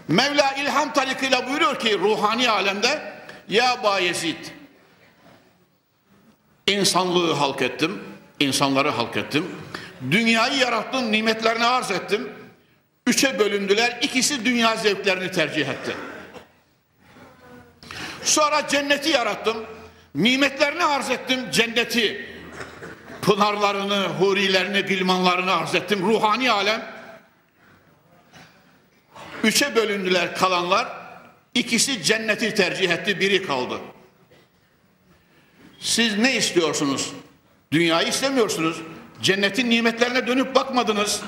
[0.07, 3.13] Mevla ilham tarikıyla buyuruyor ki ruhani alemde
[3.49, 4.37] Ya Bayezid
[6.67, 8.03] insanlığı halk ettim,
[8.39, 9.45] insanları halk ettim.
[10.11, 12.29] Dünyayı yarattım, nimetlerini arz ettim.
[13.07, 15.95] Üçe bölündüler, ikisi dünya zevklerini tercih etti.
[18.23, 19.65] Sonra cenneti yarattım,
[20.15, 22.25] nimetlerini arz ettim, cenneti,
[23.21, 25.99] pınarlarını, hurilerini, gilmanlarını arz ettim.
[26.01, 26.97] Ruhani alem,
[29.43, 30.87] Üçe bölündüler kalanlar.
[31.53, 33.79] İkisi cenneti tercih etti, biri kaldı.
[35.79, 37.11] Siz ne istiyorsunuz?
[37.71, 38.77] Dünyayı istemiyorsunuz.
[39.21, 41.21] Cennetin nimetlerine dönüp bakmadınız.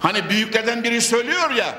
[0.00, 1.74] Hani büyüklerden biri söylüyor ya,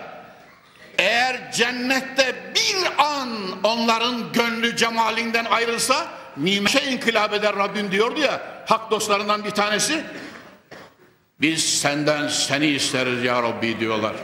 [0.97, 3.29] eğer cennette bir an
[3.63, 6.07] onların gönlü cemalinden ayrılsa,
[6.37, 10.03] nimete inkılap eder Rabbim diyordu ya, hak dostlarından bir tanesi.
[11.41, 14.15] Biz senden seni isteriz ya Rabbi diyorlar.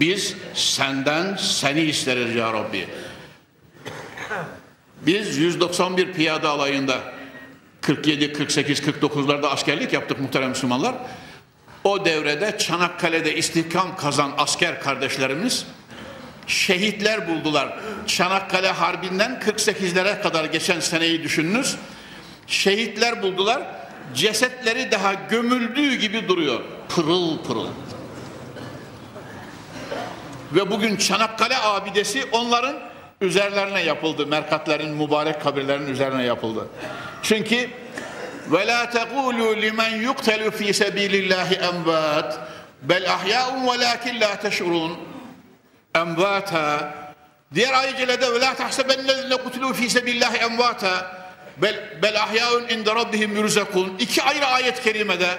[0.00, 2.88] Biz senden seni isteriz ya Rabbi.
[5.00, 7.00] Biz 191 piyade alayında
[7.80, 10.94] 47, 48, 49'larda askerlik yaptık muhterem Müslümanlar.
[11.84, 15.66] O devrede Çanakkale'de istihkam kazan asker kardeşlerimiz
[16.46, 17.78] şehitler buldular.
[18.06, 21.76] Çanakkale Harbi'nden 48'lere kadar geçen seneyi düşününüz.
[22.46, 23.62] Şehitler buldular.
[24.14, 26.60] Cesetleri daha gömüldüğü gibi duruyor.
[26.88, 27.66] Pırıl pırıl.
[30.52, 32.76] Ve bugün Çanakkale abidesi onların
[33.20, 34.26] üzerlerine yapıldı.
[34.26, 36.68] Merkatlerin mübarek kabirlerinin üzerine yapıldı.
[37.22, 37.70] Çünkü
[38.46, 42.38] ve la tekulu limen yuqtalu fi sabilillahi emvat
[42.82, 44.98] bel ahya'un velakin la teş'urun.
[45.94, 46.94] Emvata
[47.54, 51.22] diğer ayet-i ve la tahsebennellezine kutulu fi sabilillahi emvata
[51.56, 53.96] bel, bel ahya'un inde rabbihim yurzakun.
[53.98, 55.38] İki ayrı ayet kerimede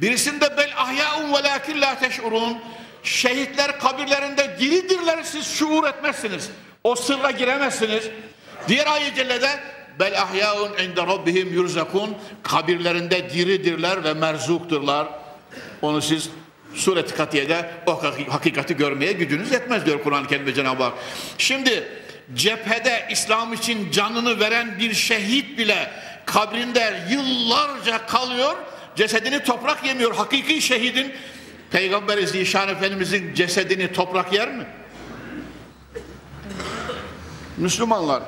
[0.00, 2.58] birisinde bel ahya'un velakin la teş'urun.
[3.02, 6.50] Şehitler kabirlerinde diridirler siz şuur etmezsiniz.
[6.84, 8.04] O sırra giremezsiniz.
[8.68, 9.60] Diğer ayet cellede
[10.00, 15.08] bel ahyaun inde rabbihim yurzakun kabirlerinde diridirler ve merzukturlar.
[15.82, 16.30] Onu siz
[16.74, 20.94] Suret-i Katiye'de o hakikati görmeye gücünüz yetmez diyor Kur'an-ı Kerim'de Cenab-ı Hak.
[21.38, 21.88] Şimdi
[22.34, 25.90] cephede İslam için canını veren bir şehit bile
[26.26, 28.56] kabrinde yıllarca kalıyor,
[28.96, 30.14] cesedini toprak yemiyor.
[30.14, 31.12] Hakiki şehidin
[31.70, 34.66] Peygamber Zişan Efendimizin cesedini toprak yer mi?
[37.56, 38.22] Müslümanlar,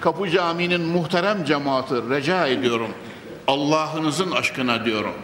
[0.00, 2.90] Kapı Camii'nin muhterem cemaati rica ediyorum.
[3.46, 5.14] Allah'ınızın aşkına diyorum.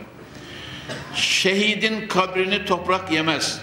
[1.14, 3.60] Şehidin kabrini toprak yemez.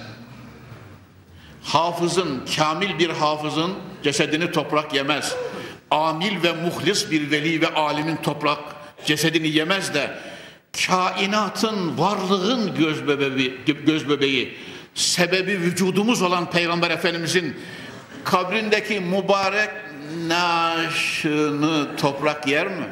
[1.63, 5.36] Hafızın, kamil bir hafızın cesedini toprak yemez.
[5.91, 8.60] Amil ve muhlis bir veli ve alimin toprak
[9.06, 10.17] cesedini yemez de
[10.88, 14.58] kainatın, varlığın göz bebeği, göz bebeği,
[14.95, 17.58] sebebi vücudumuz olan Peygamber Efendimizin
[18.24, 19.69] kabrindeki mübarek
[20.32, 22.88] naşını toprak yer mi?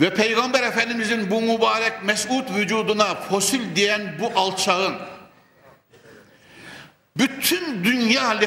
[0.00, 4.94] Ve Peygamber Efendimizin bu mübarek mesut vücuduna fosil diyen bu alçağın
[7.16, 8.40] bütün dünya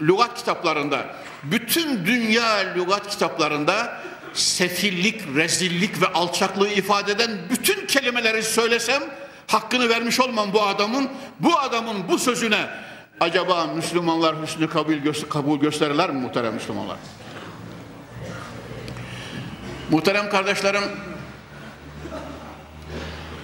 [0.00, 1.06] lügat kitaplarında
[1.42, 9.02] bütün dünya lügat kitaplarında sefillik, rezillik ve alçaklığı ifade eden bütün kelimeleri söylesem
[9.46, 11.10] hakkını vermiş olmam bu adamın.
[11.40, 12.66] Bu adamın bu sözüne
[13.20, 16.96] acaba Müslümanlar hüsnü kabul, gö kabul gösterirler mi muhterem Müslümanlar?
[19.90, 20.82] Muhterem kardeşlerim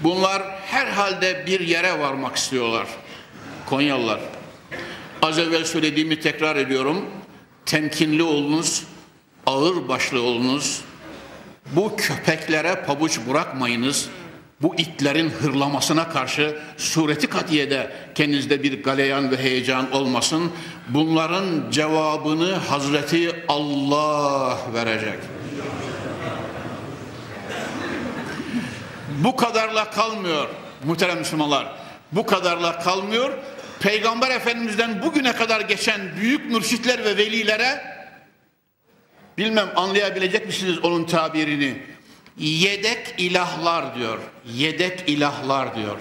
[0.02, 2.86] bunlar herhalde bir yere varmak istiyorlar.
[3.66, 4.20] Konyalılar.
[5.22, 7.04] Az evvel söylediğimi tekrar ediyorum.
[7.66, 8.84] Temkinli olunuz,
[9.46, 10.80] ağır başlı olunuz.
[11.72, 14.08] Bu köpeklere pabuç bırakmayınız.
[14.62, 20.52] Bu itlerin hırlamasına karşı sureti katiyede kendinizde bir galeyan ve heyecan olmasın.
[20.88, 25.18] Bunların cevabını Hazreti Allah verecek.
[29.24, 30.48] Bu kadarla kalmıyor
[30.84, 31.72] muhterem Müslümanlar.
[32.12, 33.30] Bu kadarla kalmıyor.
[33.80, 38.00] Peygamber Efendimiz'den bugüne kadar geçen büyük mürşitler ve velilere
[39.38, 41.82] Bilmem anlayabilecek misiniz onun tabirini?
[42.40, 44.18] Yedek ilahlar diyor.
[44.54, 45.98] Yedek ilahlar diyor.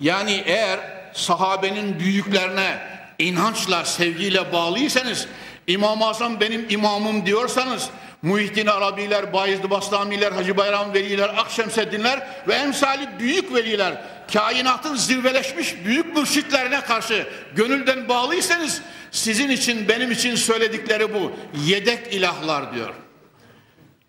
[0.00, 0.80] Yani eğer
[1.12, 2.78] sahabenin büyüklerine
[3.18, 5.26] inançla, sevgiyle bağlıysanız,
[5.66, 7.90] İmam-ı Azam benim imamım diyorsanız,
[8.22, 16.16] Muhittin Arabiler, Bayezid Bastamiler, Hacı Bayram Veliler, Akşemseddinler ve emsali büyük veliler, kainatın zirveleşmiş büyük
[16.16, 21.32] mürşitlerine karşı gönülden bağlıysanız, sizin için, benim için söyledikleri bu.
[21.66, 23.03] Yedek ilahlar diyor.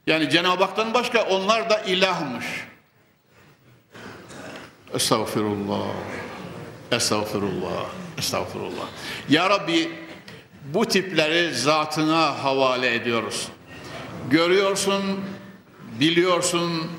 [0.07, 2.45] Yani Cenab-ı Hak'tan başka onlar da ilahmış.
[4.93, 5.87] Estağfirullah.
[6.91, 7.85] Estağfirullah.
[8.17, 8.87] Estağfirullah.
[9.29, 9.91] Ya Rabbi
[10.73, 13.47] bu tipleri zatına havale ediyoruz.
[14.29, 15.01] Görüyorsun,
[15.99, 16.91] biliyorsun,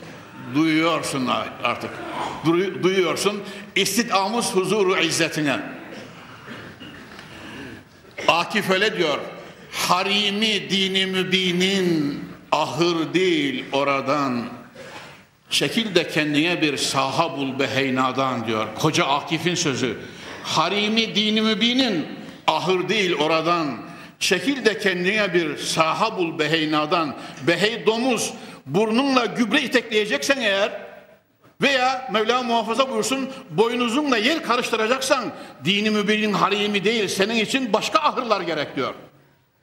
[0.55, 1.29] duyuyorsun
[1.65, 1.91] artık.
[2.83, 3.43] Duyuyorsun.
[3.77, 5.61] İstidamız huzuru izzetine.
[8.29, 9.19] Akif öyle diyor.
[9.73, 12.25] Harimi dini mübinin
[12.57, 14.45] ahır değil oradan.
[15.51, 18.67] Çekil de kendine bir saha bul beheynadan diyor.
[18.79, 19.99] Koca Akif'in sözü.
[20.43, 22.07] Harimi dini mübinin
[22.47, 23.77] ahır değil oradan.
[24.21, 27.15] Çekil de kendine bir saha bul beheynadan.
[27.47, 28.33] Behey domuz
[28.67, 30.73] burnunla gübre itekleyeceksen eğer
[31.63, 35.25] veya Mevla muhafaza buyursun boynuzunla yer karıştıracaksan
[35.65, 38.95] dini mübinin harimi değil senin için başka ahırlar gerek diyor.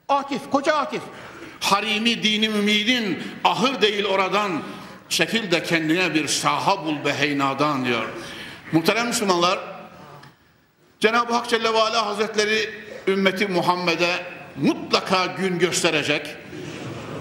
[0.09, 1.01] Akif, koca Akif.
[1.63, 4.63] Harimi dini mümidin ahır değil oradan
[5.09, 8.03] çekil de kendine bir saha bul beheynadan diyor.
[8.71, 9.59] Muhterem Müslümanlar
[10.99, 12.69] Cenab-ı Hak Celle ve Ala Hazretleri
[13.07, 16.27] ümmeti Muhammed'e mutlaka gün gösterecek.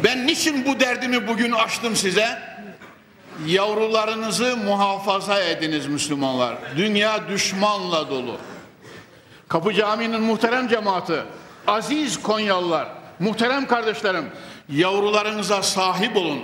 [0.05, 2.39] Ben niçin bu derdimi bugün açtım size?
[3.47, 6.55] Yavrularınızı muhafaza ediniz Müslümanlar.
[6.77, 8.37] Dünya düşmanla dolu.
[9.49, 11.23] Kapı Camii'nin muhterem cemaati,
[11.67, 14.25] aziz Konyalılar, muhterem kardeşlerim,
[14.69, 16.41] yavrularınıza sahip olun.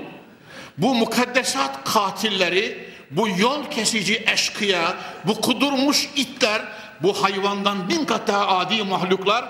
[0.78, 6.62] Bu mukaddesat katilleri, bu yol kesici eşkıya, bu kudurmuş itler,
[7.02, 9.44] bu hayvandan bin kat daha adi mahluklar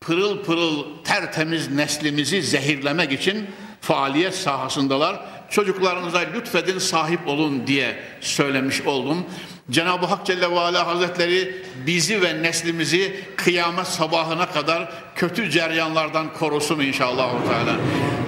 [0.00, 5.20] pırıl pırıl tertemiz neslimizi zehirlemek için faaliyet sahasındalar.
[5.50, 9.26] Çocuklarınıza lütfedin sahip olun diye söylemiş oldum.
[9.70, 16.80] Cenab-ı Hak Celle ve Ala Hazretleri bizi ve neslimizi kıyamet sabahına kadar kötü ceryanlardan korusun
[16.80, 17.32] inşallah.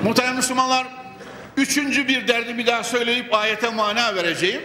[0.05, 0.87] Muhterem Müslümanlar,
[1.57, 4.63] üçüncü bir derdi bir daha söyleyip ayete mana vereceğim.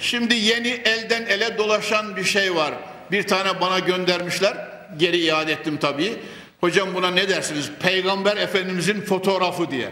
[0.00, 2.74] Şimdi yeni elden ele dolaşan bir şey var.
[3.10, 4.68] Bir tane bana göndermişler.
[4.96, 6.16] Geri iade ettim tabii.
[6.60, 7.70] Hocam buna ne dersiniz?
[7.80, 9.88] Peygamber Efendimizin fotoğrafı diye.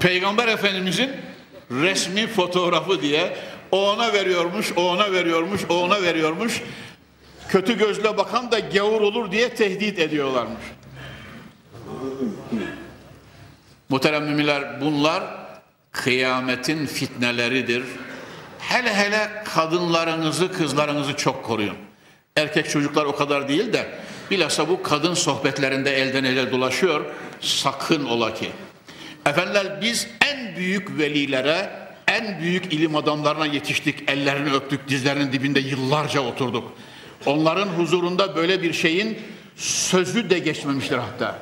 [0.00, 1.10] Peygamber Efendimizin
[1.70, 3.36] resmi fotoğrafı diye
[3.72, 6.62] o ona veriyormuş, o ona veriyormuş, o ona veriyormuş.
[7.48, 10.64] Kötü gözle bakan da gavur olur diye tehdit ediyorlarmış.
[13.88, 15.24] Muhterem müminler bunlar
[15.92, 17.84] kıyametin fitneleridir.
[18.58, 21.76] Hele hele kadınlarınızı, kızlarınızı çok koruyun.
[22.36, 23.88] Erkek çocuklar o kadar değil de
[24.30, 27.04] bilhassa bu kadın sohbetlerinde elden ele dolaşıyor.
[27.40, 28.50] Sakın ola ki.
[29.26, 30.08] Efendiler biz
[30.54, 31.70] en büyük velilere,
[32.08, 34.10] en büyük ilim adamlarına yetiştik.
[34.10, 36.72] Ellerini öptük, dizlerinin dibinde yıllarca oturduk.
[37.26, 39.18] Onların huzurunda böyle bir şeyin
[39.56, 41.38] sözü de geçmemiştir hatta.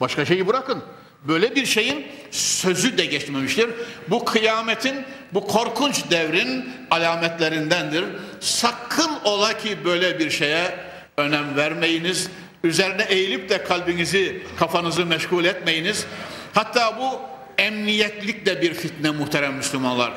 [0.00, 0.82] Başka şeyi bırakın.
[1.28, 3.70] Böyle bir şeyin sözü de geçmemiştir.
[4.08, 4.94] Bu kıyametin,
[5.34, 8.04] bu korkunç devrin alametlerindendir.
[8.40, 10.74] Sakın ola ki böyle bir şeye
[11.16, 12.28] önem vermeyiniz.
[12.64, 16.06] Üzerine eğilip de kalbinizi, kafanızı meşgul etmeyiniz.
[16.54, 17.31] Hatta bu
[17.62, 20.12] emniyetlik de bir fitne muhterem Müslümanlar.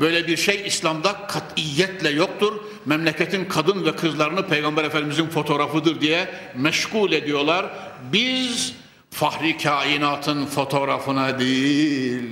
[0.00, 2.52] Böyle bir şey İslam'da katiyetle yoktur.
[2.86, 7.66] Memleketin kadın ve kızlarını Peygamber Efendimizin fotoğrafıdır diye meşgul ediyorlar.
[8.12, 8.72] Biz
[9.10, 12.22] fahri kainatın fotoğrafına değil,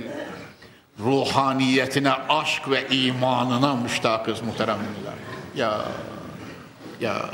[0.99, 4.87] ruhaniyetine, aşk ve imanına müştakız muhteremler.
[5.55, 5.81] Ya,
[7.01, 7.29] ya.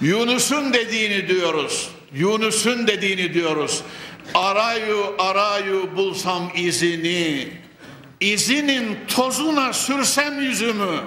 [0.00, 1.90] Yunus'un dediğini diyoruz.
[2.14, 3.82] Yunus'un dediğini diyoruz.
[4.34, 7.48] Arayu arayu bulsam izini,
[8.20, 11.00] izinin tozuna sürsem yüzümü,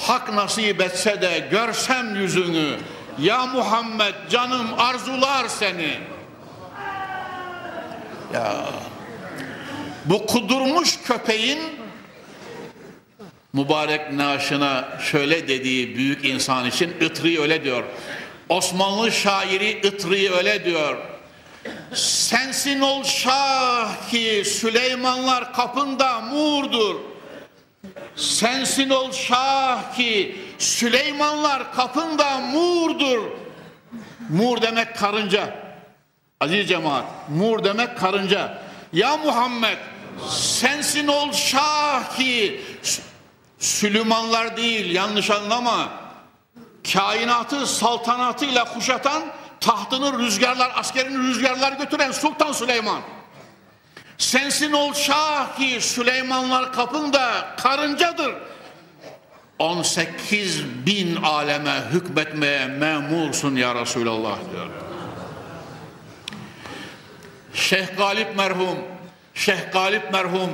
[0.00, 2.76] hak nasip etse de görsem yüzünü,
[3.18, 5.98] ya Muhammed canım arzular seni.
[8.34, 8.66] Ya
[10.04, 11.58] bu kudurmuş köpeğin
[13.52, 17.84] mübarek naşına şöyle dediği büyük insan için Itri öyle diyor.
[18.48, 20.96] Osmanlı şairi Itri öyle diyor.
[21.94, 26.96] Sensin ol şah ki Süleymanlar kapında murdur.
[28.16, 33.22] Sensin ol şah ki Süleymanlar kapında murdur.
[34.28, 35.66] Mur demek karınca.
[36.40, 38.62] Aziz cemaat, mur demek karınca.
[38.92, 39.78] Ya Muhammed
[40.30, 42.64] sensin ol şah ki
[43.58, 45.88] Süleymanlar değil yanlış anlama.
[46.92, 49.22] Kainatı saltanatıyla kuşatan
[49.66, 53.00] tahtını rüzgarlar, askerini rüzgarlar götüren Sultan Süleyman.
[54.18, 58.34] Sensin ol şah ki Süleymanlar kapında karıncadır.
[59.58, 64.66] 18 bin aleme hükmetmeye memursun ya Resulallah diyor.
[67.54, 68.78] Şeyh Galip merhum,
[69.34, 70.50] Şeyh Galip merhum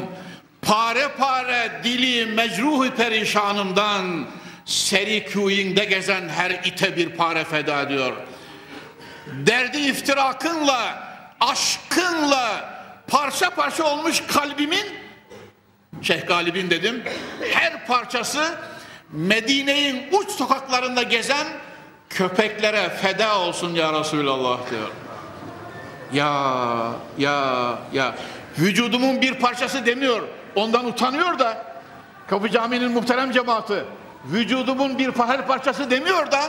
[0.63, 4.27] pare pare dili mecruhu perişanından
[4.65, 8.13] seri kuyinde gezen her ite bir pare feda ediyor.
[9.27, 11.09] Derdi iftirakınla,
[11.41, 12.73] aşkınla
[13.07, 15.03] parça parça olmuş kalbimin
[16.03, 17.03] Şeyh Galip'in dedim
[17.53, 18.59] her parçası
[19.13, 21.47] Medine'nin uç sokaklarında gezen
[22.11, 24.89] köpeklere feda olsun ya Resulallah diyor.
[26.13, 28.15] Ya ya ya
[28.59, 30.23] vücudumun bir parçası demiyor.
[30.55, 31.65] Ondan utanıyor da
[32.27, 33.85] Kapı Camii'nin muhterem cemaati
[34.25, 36.41] vücudumun bir her parçası demiyor da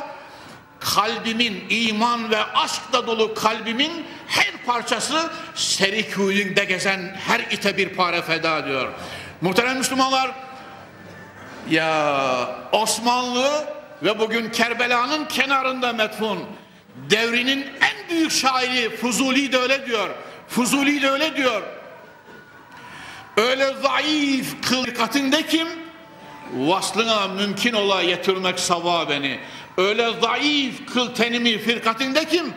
[0.95, 8.21] kalbimin iman ve aşkla dolu kalbimin her parçası seri kuyunda gezen her ite bir pare
[8.21, 8.87] feda diyor.
[9.41, 10.31] Muhterem Müslümanlar
[11.69, 13.65] ya Osmanlı
[14.03, 16.39] ve bugün Kerbela'nın kenarında metfun
[17.09, 20.09] devrinin en büyük şairi Fuzuli de öyle diyor.
[20.47, 21.61] Fuzuli de öyle diyor.
[23.37, 25.67] Öyle zayıf kıl katinde kim?
[26.53, 29.39] Vaslına mümkün ola yetirmek sava beni.
[29.77, 32.53] Öyle zayıf kıl tenimi firkatinde kim?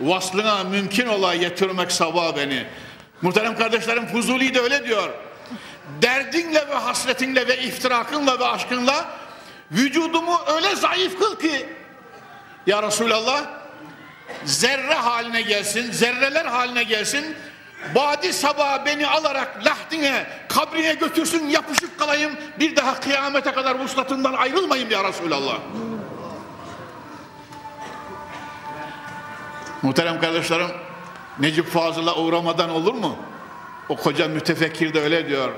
[0.00, 2.66] Vaslına mümkün ola yetirmek sava beni.
[3.22, 5.10] Muhterem kardeşlerim Fuzuli de öyle diyor
[6.02, 9.08] derdinle ve hasretinle ve iftirakınla ve aşkınla
[9.72, 11.68] vücudumu öyle zayıf kıl ki
[12.66, 13.44] ya Resulallah
[14.44, 17.36] zerre haline gelsin, zerreler haline gelsin.
[17.94, 22.32] Badi sabah beni alarak lahdine, kabrine götürsün, yapışık kalayım.
[22.58, 25.58] Bir daha kıyamete kadar vuslatından ayrılmayayım ya Resulallah.
[29.82, 30.66] Muhterem kardeşlerim,
[31.38, 33.16] Necip Fazıl'a uğramadan olur mu?
[33.88, 35.52] O koca mütefekkir de öyle diyor.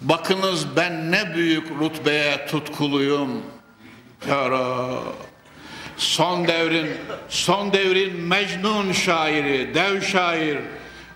[0.00, 3.42] Bakınız ben ne büyük rutbeye tutkuluyum.
[4.28, 4.50] Ya
[5.96, 6.90] Son devrin,
[7.28, 10.58] son devrin Mecnun şairi, dev şair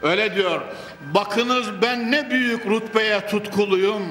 [0.03, 0.61] öyle diyor.
[1.14, 4.03] Bakınız ben ne büyük rutbeye tutkuluyum.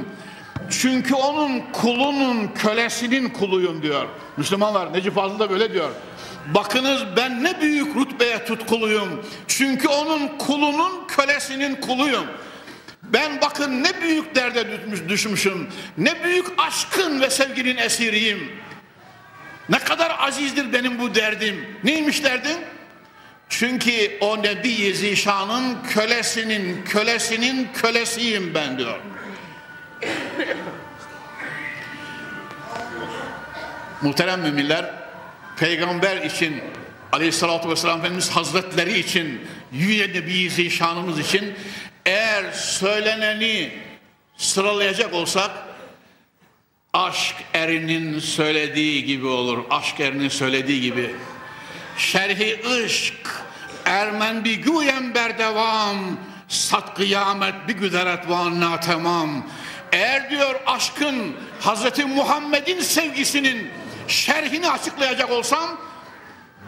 [0.70, 4.06] Çünkü onun kulunun kölesinin kuluyum diyor.
[4.38, 5.90] Müslümanlar Necip Fazıl da böyle diyor.
[6.48, 9.26] Bakınız ben ne büyük rutbeye tutkuluyum.
[9.48, 12.26] Çünkü onun kulunun kölesinin kuluyum.
[13.04, 14.68] Ben bakın ne büyük derde
[15.10, 15.68] düşmüşüm.
[15.98, 18.52] Ne büyük aşkın ve sevginin esiriyim.
[19.70, 21.66] Ne kadar azizdir benim bu derdim.
[21.84, 22.58] Neymiş derdin?
[23.50, 29.00] Çünkü o Nebi Zişan'ın kölesinin kölesinin kölesiyim ben diyor.
[34.02, 34.92] Muhterem müminler,
[35.58, 36.64] peygamber için
[37.12, 39.42] aleyhissalatü vesselam Efendimiz Hazretleri için,
[39.72, 41.54] Yüce Nebi Zişan'ımız için
[42.06, 43.72] eğer söyleneni
[44.38, 45.52] sıralayacak olsak
[46.94, 49.64] aşk erinin söylediği gibi olur.
[49.70, 51.16] Aşk erinin söylediği gibi.
[51.98, 53.28] Şerhi ışk
[53.86, 55.98] ermen bir güyen berdevam
[56.48, 59.46] sat kıyamet bir güderet van tamam.
[59.92, 63.72] Eğer diyor aşkın Hazreti Muhammed'in sevgisinin
[64.08, 65.78] şerhini açıklayacak olsam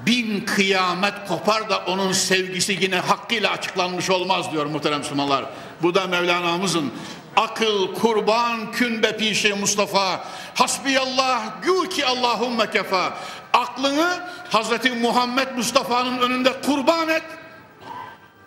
[0.05, 5.45] bin kıyamet kopar da onun sevgisi yine hakkıyla açıklanmış olmaz diyor muhterem Müslümanlar.
[5.81, 6.93] Bu da Mevlana'mızın
[7.35, 10.25] akıl kurban kün pişi Mustafa.
[10.55, 13.13] Hasbiyallah gül ki Allahumme kefa.
[13.53, 14.19] Aklını
[14.49, 17.23] Hazreti Muhammed Mustafa'nın önünde kurban et.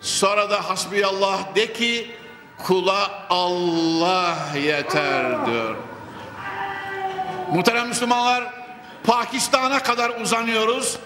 [0.01, 2.17] Sonra da hasbiyallah de ki
[2.59, 5.77] kula Allah yeter diyor.
[7.53, 8.45] Muhterem Müslümanlar
[9.05, 10.99] Pakistan'a kadar uzanıyoruz.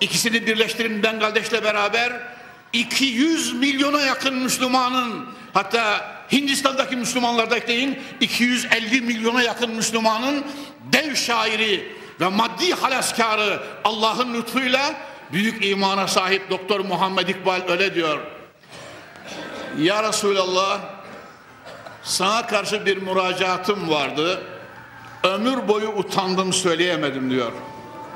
[0.00, 2.12] İkisini birleştirin Bangladeş'le beraber.
[2.72, 10.44] 200 milyona yakın Müslümanın hatta Hindistan'daki Müslümanlar da ekleyin 250 milyona yakın Müslümanın
[10.92, 14.94] dev şairi ve maddi halaskarı Allah'ın lütfuyla
[15.32, 18.20] büyük imana sahip Doktor Muhammed İkbal öyle diyor.
[19.78, 20.80] Ya Resulallah
[22.02, 24.42] sana karşı bir müracaatım vardı.
[25.24, 27.52] Ömür boyu utandım söyleyemedim diyor.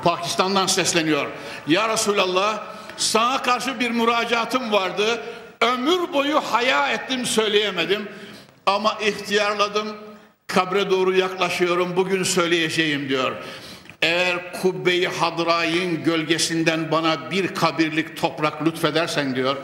[0.03, 1.27] Pakistan'dan sesleniyor.
[1.67, 2.63] Ya Resulallah
[2.97, 5.23] sana karşı bir müracaatım vardı.
[5.61, 8.09] Ömür boyu haya ettim söyleyemedim.
[8.65, 9.87] Ama ihtiyarladım.
[10.47, 11.95] Kabre doğru yaklaşıyorum.
[11.95, 13.31] Bugün söyleyeceğim diyor.
[14.01, 19.57] Eğer kubbe-i hadrayın gölgesinden bana bir kabirlik toprak lütfedersen diyor.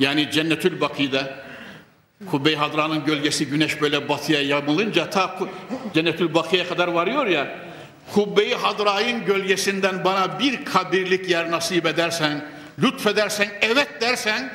[0.00, 1.34] Yani Cennetül Baki'de
[2.30, 5.38] Kubbe-i Hadra'nın gölgesi güneş böyle batıya yamılınca ta
[5.94, 7.58] Cennetül Bakı'ya kadar varıyor ya.
[8.14, 12.44] Kubbe-i Hadra'nın gölgesinden bana bir kabirlik yer nasip edersen,
[12.82, 14.52] lütfedersen, evet dersen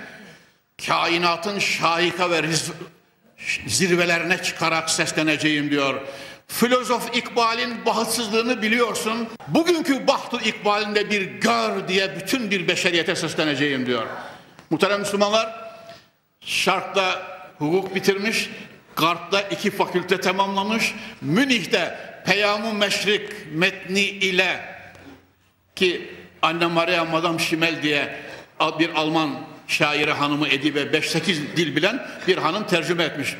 [0.87, 2.41] kainatın şahika ve
[3.67, 6.01] zirvelerine çıkarak sesleneceğim diyor.
[6.47, 9.27] Filozof İkbal'in bahtsızlığını biliyorsun.
[9.47, 14.07] Bugünkü bahtı İkbal'inde bir gör diye bütün bir beşeriyete sesleneceğim diyor.
[14.75, 15.55] Muhterem Müslümanlar,
[16.41, 17.21] Şark'ta
[17.57, 18.49] hukuk bitirmiş,
[18.95, 24.59] Garp'ta iki fakülte tamamlamış, Münih'te Peyam-ı Meşrik metni ile
[25.75, 28.15] ki Anne Maria Madame Schimmel diye
[28.79, 29.35] bir Alman
[29.67, 33.35] şairi hanımı edibe 5-8 dil bilen bir hanım tercüme etmiş.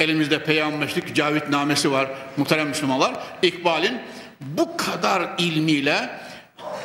[0.00, 3.14] Elimizde Peyam Meşrik Cavit namesi var muhterem Müslümanlar.
[3.42, 4.00] İkbal'in
[4.40, 6.10] bu kadar ilmiyle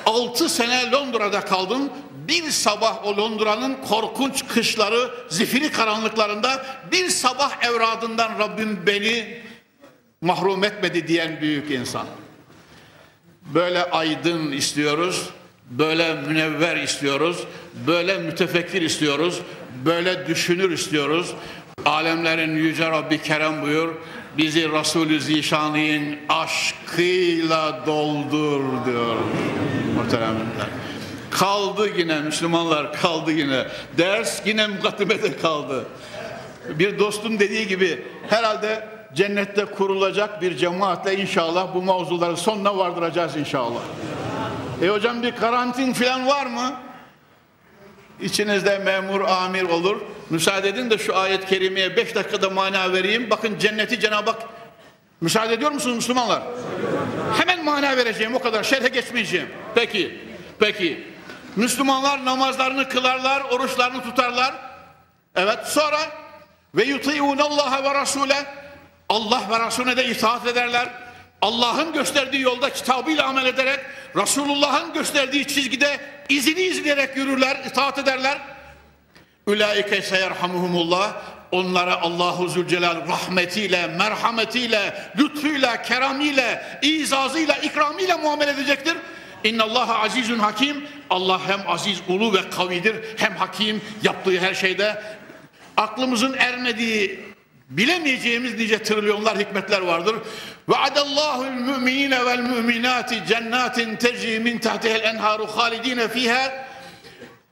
[0.06, 1.90] 6 sene Londra'da kaldım.
[2.28, 9.38] Bir sabah o Londra'nın korkunç kışları, zifiri karanlıklarında bir sabah evradından Rabbim beni
[10.22, 12.08] mahrum etmedi diyen büyük insan.
[13.54, 15.30] Böyle aydın istiyoruz,
[15.70, 17.44] böyle münevver istiyoruz,
[17.88, 19.42] böyle mütefekkir istiyoruz,
[19.86, 21.34] böyle düşünür istiyoruz.
[21.86, 23.96] Alemlerin yüce Rabbi Kerem buyur,
[24.38, 29.16] bizi Resulü Zişan'ın aşkıyla doldur diyor
[29.96, 30.68] muhteremler.
[31.40, 33.68] Kaldı yine Müslümanlar kaldı yine.
[33.98, 35.86] Ders yine mukaddimede kaldı.
[36.70, 43.80] Bir dostum dediği gibi herhalde cennette kurulacak bir cemaatle inşallah bu mavzuları sonuna vardıracağız inşallah.
[44.82, 46.74] E hocam bir karantin falan var mı?
[48.22, 50.02] İçinizde memur, amir olur.
[50.30, 53.30] Müsaade edin de şu ayet-i kerimeye beş dakikada mana vereyim.
[53.30, 54.42] Bakın cenneti Cenab-ı Hak
[55.22, 56.44] müsaade ediyor musunuz Müslümanlar?
[57.38, 59.48] Hemen mana vereceğim o kadar şerhe geçmeyeceğim.
[59.76, 60.20] Peki,
[60.60, 61.17] peki.
[61.58, 64.54] Müslümanlar namazlarını kılarlar, oruçlarını tutarlar.
[65.36, 66.00] Evet sonra
[66.76, 68.46] ve yuti'un Allah ve Rasule
[69.10, 70.90] Allah ve Resulüne de itaat ederler.
[71.42, 73.80] Allah'ın gösterdiği yolda kitabıyla amel ederek
[74.16, 76.00] Resulullah'ın gösterdiği çizgide
[76.30, 78.38] izini izleyerek yürürler, itaat ederler.
[79.46, 81.14] Ulaike seyerhamuhumullah
[81.52, 88.98] onlara Allahu Zülcelal rahmetiyle, merhametiyle, lütfuyla, keramiyle, izazıyla, ikramiyle muamele edecektir.
[89.44, 90.88] İnna Allah azizun hakim.
[91.10, 95.04] Allah hem aziz, ulu ve kavidir hem hakim yaptığı her şeyde
[95.78, 97.20] aklımızın ermediği
[97.70, 100.16] bilemeyeceğimiz nice trilyonlar hikmetler vardır.
[100.70, 106.68] Ve adallahul müminine vel müminati cennatin tecri min tahtihel enharu halidine fiha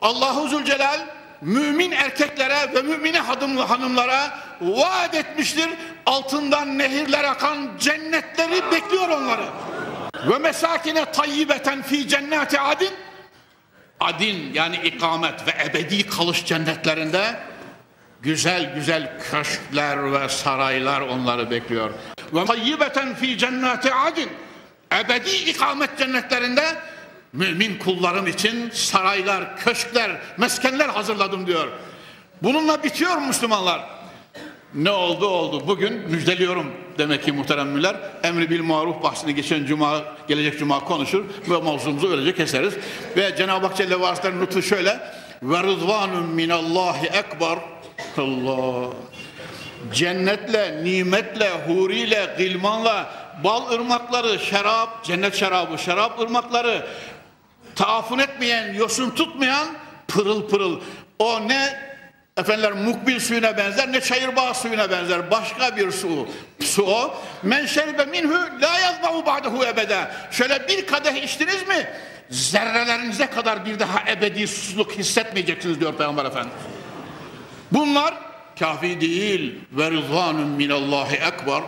[0.02, 1.00] Allahu Zülcelal
[1.42, 5.70] mümin erkeklere ve mümine hanımlara vaat etmiştir.
[6.06, 9.46] Altından nehirler akan cennetleri bekliyor onları.
[10.28, 12.94] Ve mesakine tayyibeten fi cennati adin
[14.00, 17.40] adin yani ikamet ve ebedi kalış cennetlerinde
[18.22, 21.90] güzel güzel köşkler ve saraylar onları bekliyor.
[22.34, 24.30] Ve tayyibeten fi cennati adin
[24.94, 26.64] ebedi ikamet cennetlerinde
[27.34, 31.68] mümin kullarım için saraylar, köşkler, meskenler hazırladım diyor.
[32.44, 33.90] Bununla bitiyor Müslümanlar.
[34.74, 35.68] Ne oldu oldu.
[35.68, 37.96] Bugün müjdeliyorum demek ki muhteremler.
[38.24, 42.74] Emri bil maruf bahsini geçen cuma, gelecek cuma konuşur ve mavzumuzu öylece keseriz.
[43.18, 45.00] Ve Cenab-ı Hak Celle ve lütfu şöyle.
[45.44, 47.60] Ve rızvanun minallahi ekber.
[48.18, 48.90] Allah.
[49.94, 53.10] Cennetle, nimetle, huriyle, gılmanla,
[53.44, 56.86] bal ırmakları, şarap, cennet şarabı, şarap ırmakları,
[57.76, 59.68] taafun etmeyen, yosun tutmayan
[60.08, 60.80] pırıl pırıl.
[61.20, 61.95] O ne
[62.38, 65.32] efendiler mukbil suyuna benzer ne çayırbağ suyuna benzer.
[65.32, 66.28] Başka bir su.
[66.62, 67.24] Su o.
[67.44, 70.08] Men şeribe minhu la yazmahu ba'dehu ebede.
[70.32, 71.88] Şöyle bir kadeh içtiniz mi
[72.30, 76.64] zerrelerinize kadar bir daha ebedi susuzluk hissetmeyeceksiniz diyor Peygamber Efendimiz.
[77.72, 78.14] Bunlar
[78.60, 79.60] kafi değil.
[79.72, 81.64] Ve rızvanun minallahi ekber.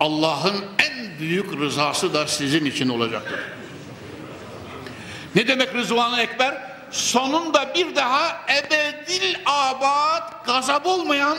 [0.00, 3.40] Allah'ın en büyük rızası da sizin için olacaktır.
[5.34, 11.38] Ne demek rızvanı ekber sonunda bir daha ebedil abad gazap olmayan,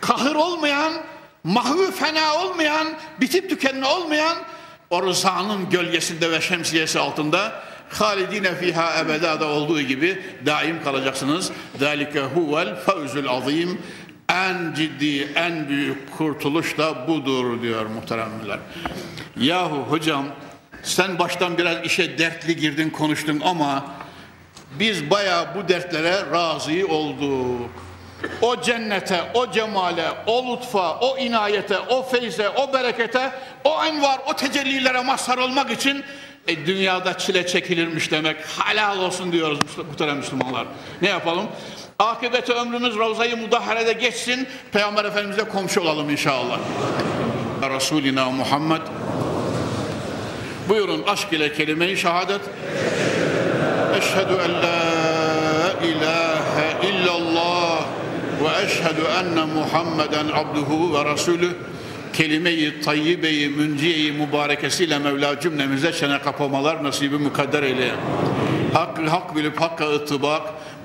[0.00, 0.92] kahır olmayan,
[1.44, 2.86] mahvü fena olmayan,
[3.20, 4.36] bitip tükenme olmayan
[4.90, 7.52] o rızanın gölgesinde ve şemsiyesi altında
[7.88, 11.50] halidine fiha ebedada olduğu gibi daim kalacaksınız.
[11.78, 13.82] Zalike huvel fevzul azim.
[14.28, 18.58] En ciddi, en büyük kurtuluş da budur diyor muhteremler.
[19.36, 20.26] Yahu hocam
[20.82, 23.84] sen baştan biraz işe dertli girdin konuştun ama
[24.78, 27.70] biz baya bu dertlere razı olduk.
[28.42, 33.32] O cennete, o cemale, o lütfa, o inayete, o feyze, o berekete,
[33.64, 36.04] o envar, o tecellilere mazhar olmak için
[36.48, 38.36] e, dünyada çile çekilirmiş demek.
[38.58, 39.58] Halal olsun diyoruz
[39.90, 40.66] muhterem Müslümanlar.
[41.02, 41.46] Ne yapalım?
[41.98, 44.48] Akıbeti ömrümüz Ravza-i Mudahhare'de geçsin.
[44.72, 46.58] Peygamber Efendimiz'e komşu olalım inşallah.
[47.62, 48.82] Resulina Muhammed.
[50.68, 52.40] Buyurun aşk ile kelime-i şehadet.
[54.00, 57.84] En la ilahe illallah
[58.42, 61.48] ve eşhedü enne Muhammeden abduhu ve rasulü
[62.12, 67.90] kelime-i tayyibe-i münciye-i mübarekesiyle Mevla cümlemize çene kapamalar nasibi mukadder eyle.
[68.74, 70.42] Hakkı hak bilip hakka ıttıbak,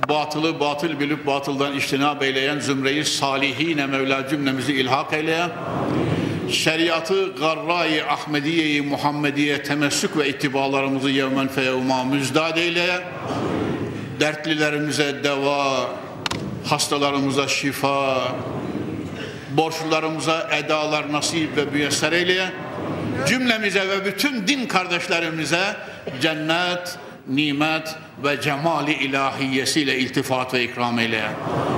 [0.09, 5.47] batılı batıl bilip batıldan iştinab eyleyen zümreyi salihine Mevla cümlemizi ilhak eyle.
[6.51, 12.99] Şeriatı garra-i Ahmediye-i Muhammediye temessük ve ittibalarımızı yevmen feyevma müzdad eyle.
[14.19, 15.89] Dertlilerimize deva,
[16.65, 18.17] hastalarımıza şifa,
[19.51, 22.51] borçlularımıza edalar nasip ve müyesser eyle.
[23.27, 25.75] Cümlemize ve bütün din kardeşlerimize
[26.21, 26.97] cennet,
[27.28, 31.23] nimet ve cemali ilahiyesiyle iltifat ve ikram eyle.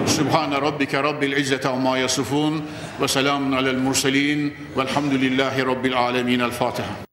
[0.08, 2.64] Subhane rabbike rabbil izzeti amma yasifun
[3.02, 6.40] ve selamun alel murselin velhamdülillahi rabbil alemin.
[6.40, 7.07] El Fatiha.